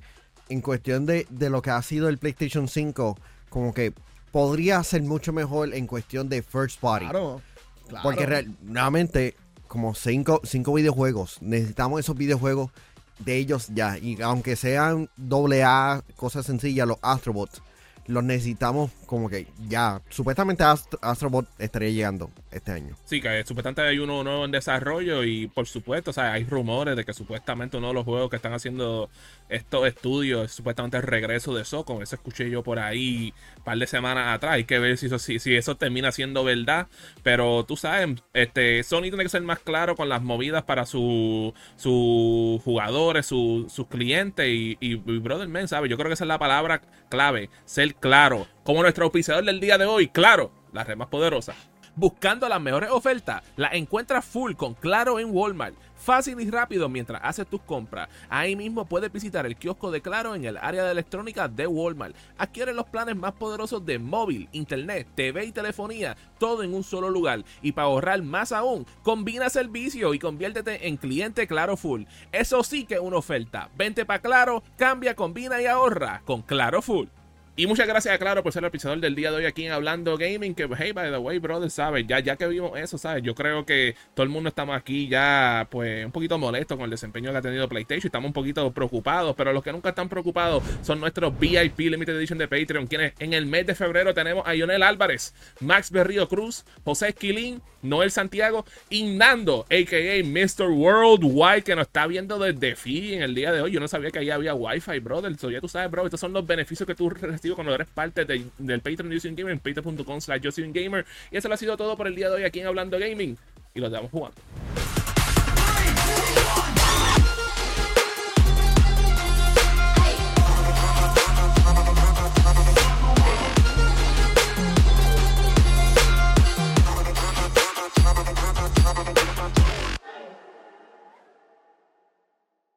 en 0.49 0.61
cuestión 0.61 1.07
de, 1.07 1.25
de 1.31 1.51
lo 1.51 1.63
que 1.63 1.71
ha 1.71 1.81
sido 1.83 2.09
el 2.09 2.19
PlayStation 2.19 2.67
5, 2.67 3.17
como 3.53 3.75
que 3.75 3.93
podría 4.31 4.83
ser 4.83 5.03
mucho 5.03 5.33
mejor 5.33 5.75
en 5.75 5.87
cuestión 5.87 6.29
de 6.31 6.43
first 6.43 6.81
party. 6.81 7.05
Claro, 7.07 7.43
claro. 7.87 8.03
Porque 8.03 8.25
real- 8.25 8.57
realmente, 8.67 9.37
como 9.69 9.95
cinco, 9.95 10.41
cinco 10.43 10.73
videojuegos, 10.73 11.37
necesitamos 11.43 12.01
esos 12.01 12.17
videojuegos 12.17 12.71
de 13.19 13.37
ellos 13.37 13.69
ya. 13.75 13.99
Y 13.99 14.21
aunque 14.23 14.57
sean 14.57 15.11
doble 15.17 15.63
A, 15.65 16.03
cosas 16.17 16.47
sencillas, 16.47 16.89
los 16.89 16.97
Astrobots, 17.03 17.61
los 18.07 18.25
necesitamos 18.25 18.91
como 19.13 19.29
que 19.29 19.47
ya. 19.69 20.01
Supuestamente 20.09 20.65
Ast- 20.65 20.95
Astrobot 21.03 21.47
estaría 21.59 21.91
llegando 21.91 22.31
este 22.51 22.73
año. 22.73 22.97
Sí, 23.05 23.21
que 23.21 23.45
supuestamente 23.45 23.83
hay 23.83 23.99
uno 23.99 24.25
nuevo 24.25 24.47
en 24.47 24.51
desarrollo 24.51 25.23
y 25.23 25.49
por 25.49 25.67
supuesto, 25.67 26.13
o 26.13 26.15
sea, 26.15 26.33
hay 26.33 26.45
rumores 26.45 26.97
de 26.97 27.05
que 27.05 27.13
supuestamente 27.13 27.77
uno 27.77 27.89
de 27.89 27.95
los 27.95 28.05
juegos 28.07 28.31
que 28.31 28.37
están 28.37 28.55
haciendo 28.55 29.11
estos 29.51 29.87
estudios 29.87 30.47
es 30.47 30.53
supuestamente 30.53 30.97
el 30.97 31.03
regreso 31.03 31.55
de 31.55 31.65
Socom. 31.67 32.01
Eso 32.01 32.17
escuché 32.17 32.49
yo 32.49 32.63
por 32.63 32.79
ahí 32.79 33.35
un 33.59 33.65
par 33.65 33.77
de 33.77 33.87
semanas 33.87 34.35
atrás. 34.35 34.55
Hay 34.55 34.65
que 34.65 34.79
ver 34.79 34.97
si 34.97 35.07
eso, 35.07 35.19
si, 35.19 35.39
si 35.39 35.55
eso 35.57 35.77
termina 35.77 36.11
siendo 36.11 36.43
verdad. 36.43 36.87
Pero 37.23 37.65
tú 37.65 37.77
sabes, 37.77 38.23
este, 38.33 38.83
Sony 38.83 39.03
tiene 39.03 39.25
que 39.25 39.29
ser 39.29 39.43
más 39.43 39.59
claro 39.59 39.95
con 39.95 40.09
las 40.09 40.23
movidas 40.23 40.63
para 40.63 40.87
su- 40.87 41.53
sus 41.77 42.63
jugadores, 42.63 43.27
su- 43.27 43.67
sus 43.69 43.87
clientes 43.89 44.47
y, 44.49 44.79
y, 44.81 44.93
y 44.95 45.19
Brother 45.19 45.49
Man, 45.49 45.69
¿sabes? 45.69 45.91
Yo 45.91 45.97
creo 45.99 46.09
que 46.09 46.15
esa 46.15 46.25
es 46.25 46.29
la 46.29 46.39
palabra 46.39 46.81
clave, 47.11 47.51
ser 47.67 47.95
claro. 47.95 48.47
Como 48.65 48.83
nuestro 48.83 49.05
auspiciador 49.05 49.45
del 49.45 49.59
día 49.59 49.77
de 49.77 49.87
hoy, 49.87 50.07
claro, 50.07 50.53
la 50.73 50.85
red 50.85 50.97
más 50.97 51.09
poderosa. 51.09 51.53
Buscando 51.97 52.49
las 52.49 52.61
mejores 52.61 52.91
ofertas, 52.91 53.43
las 53.57 53.75
encuentras 53.75 54.25
full 54.25 54.53
con 54.55 54.75
Claro 54.75 55.19
en 55.19 55.31
Walmart. 55.31 55.75
Fácil 55.97 56.41
y 56.41 56.49
rápido 56.49 56.89
mientras 56.89 57.21
haces 57.25 57.47
tus 57.49 57.61
compras. 57.63 58.09
Ahí 58.29 58.55
mismo 58.55 58.87
puedes 58.87 59.13
visitar 59.13 59.47
el 59.47 59.57
kiosco 59.57 59.91
de 59.91 60.01
Claro 60.01 60.37
en 60.37 60.45
el 60.45 60.57
área 60.59 60.85
de 60.85 60.93
electrónica 60.93 61.49
de 61.49 61.67
Walmart. 61.67 62.15
Adquiere 62.39 62.73
los 62.73 62.87
planes 62.87 63.17
más 63.17 63.33
poderosos 63.33 63.85
de 63.85 63.99
móvil, 63.99 64.49
internet, 64.53 65.09
TV 65.17 65.45
y 65.45 65.53
telefonía, 65.53 66.17
todo 66.39 66.63
en 66.63 66.73
un 66.73 66.85
solo 66.85 67.11
lugar. 67.11 67.45
Y 67.63 67.73
para 67.73 67.89
ahorrar 67.89 68.23
más 68.23 68.53
aún, 68.53 68.87
combina 69.03 69.51
servicio 69.51 70.15
y 70.15 70.21
conviértete 70.21 70.87
en 70.87 70.97
cliente 70.97 71.49
Claro 71.49 71.77
Full. 71.77 72.05
Eso 72.31 72.63
sí 72.63 72.85
que 72.85 72.95
es 72.95 73.01
una 73.01 73.17
oferta. 73.17 73.71
Vente 73.77 74.07
para 74.07 74.23
Claro, 74.23 74.63
cambia, 74.77 75.17
combina 75.17 75.61
y 75.61 75.67
ahorra 75.67 76.23
con 76.25 76.43
Claro 76.43 76.81
Full. 76.81 77.09
Y 77.55 77.67
muchas 77.67 77.87
gracias 77.87 78.15
a 78.15 78.19
Claro 78.19 78.43
por 78.43 78.51
ser 78.51 78.63
el 78.63 78.69
episodio 78.69 78.97
del 78.97 79.15
día 79.15 79.31
de 79.31 79.37
hoy 79.37 79.45
aquí 79.45 79.67
en 79.67 79.73
Hablando 79.73 80.17
Gaming. 80.17 80.55
Que, 80.55 80.67
hey, 80.79 80.93
by 80.93 81.11
the 81.11 81.19
way, 81.19 81.39
brother, 81.39 81.71
¿sabes? 81.71 82.07
Ya, 82.07 82.19
ya 82.19 82.37
que 82.37 82.47
vimos 82.47 82.79
eso, 82.79 82.97
¿sabes? 82.97 83.23
Yo 83.23 83.35
creo 83.35 83.67
que 83.67 83.95
todo 84.15 84.25
el 84.25 84.31
mundo 84.31 84.49
estamos 84.49 84.75
aquí 84.75 85.07
ya, 85.07 85.69
pues, 85.71 86.03
un 86.07 86.13
poquito 86.13 86.39
molesto 86.39 86.79
con 86.79 86.85
el 86.85 86.91
desempeño 86.91 87.31
que 87.31 87.37
ha 87.37 87.43
tenido 87.43 87.69
PlayStation. 87.69 88.07
Estamos 88.07 88.29
un 88.29 88.33
poquito 88.33 88.73
preocupados, 88.73 89.35
pero 89.37 89.53
los 89.53 89.63
que 89.63 89.71
nunca 89.71 89.91
están 89.91 90.09
preocupados 90.09 90.63
son 90.81 90.99
nuestros 90.99 91.39
VIP 91.39 91.79
Limited 91.81 92.17
Edition 92.17 92.39
de 92.39 92.49
Patreon. 92.49 92.87
Quienes 92.87 93.13
en 93.19 93.35
el 93.35 93.45
mes 93.45 93.67
de 93.67 93.75
febrero 93.75 94.15
tenemos 94.15 94.47
a 94.47 94.55
Lionel 94.55 94.83
Álvarez, 94.83 95.35
Max 95.61 95.91
Berrío 95.91 96.29
Cruz, 96.29 96.65
José 96.85 97.11
Esquilín, 97.11 97.61
Noel 97.83 98.11
Santiago 98.11 98.65
y 98.89 99.03
Nando, 99.03 99.67
a.k.a. 99.69 100.25
Mr. 100.25 100.71
Worldwide, 100.71 101.65
que 101.65 101.75
nos 101.75 101.89
está 101.89 102.07
viendo 102.07 102.39
desde 102.39 102.77
Fiji 102.77 103.15
en 103.15 103.23
el 103.23 103.35
día 103.35 103.53
de 103.53 103.61
hoy. 103.61 103.73
Yo 103.73 103.81
no 103.81 103.89
sabía 103.89 104.11
que 104.11 104.21
ahí 104.21 104.31
había 104.31 104.55
Wi-Fi, 104.55 105.01
brother. 105.01 105.37
So, 105.37 105.51
ya 105.51 105.61
tú 105.61 105.69
sabes, 105.69 105.91
bro, 105.91 106.07
estos 106.07 106.21
son 106.21 106.33
los 106.33 106.47
beneficios 106.47 106.87
que 106.87 106.95
tú 106.95 107.11
cuando 107.51 107.75
eres 107.75 107.89
parte 107.89 108.25
de- 108.25 108.47
del 108.59 108.81
Patreon 108.81 109.09
de 109.09 109.17
Yosin 109.17 109.35
Gamer 109.37 109.53
en 109.53 109.59
patreon.com 109.59 110.21
slash 110.21 110.41
Gamer. 110.73 111.05
Y 111.31 111.37
eso 111.37 111.49
lo 111.49 111.55
ha 111.55 111.59
sido 111.59 111.77
todo 111.77 111.97
por 111.97 112.07
el 112.07 112.15
día 112.15 112.29
de 112.29 112.37
hoy 112.37 112.45
aquí 112.45 112.61
en 112.61 112.67
Hablando 112.67 112.99
Gaming. 112.99 113.37
Y 113.75 113.81
lo 113.81 113.91
damos 113.91 114.11
jugando. 114.11 114.37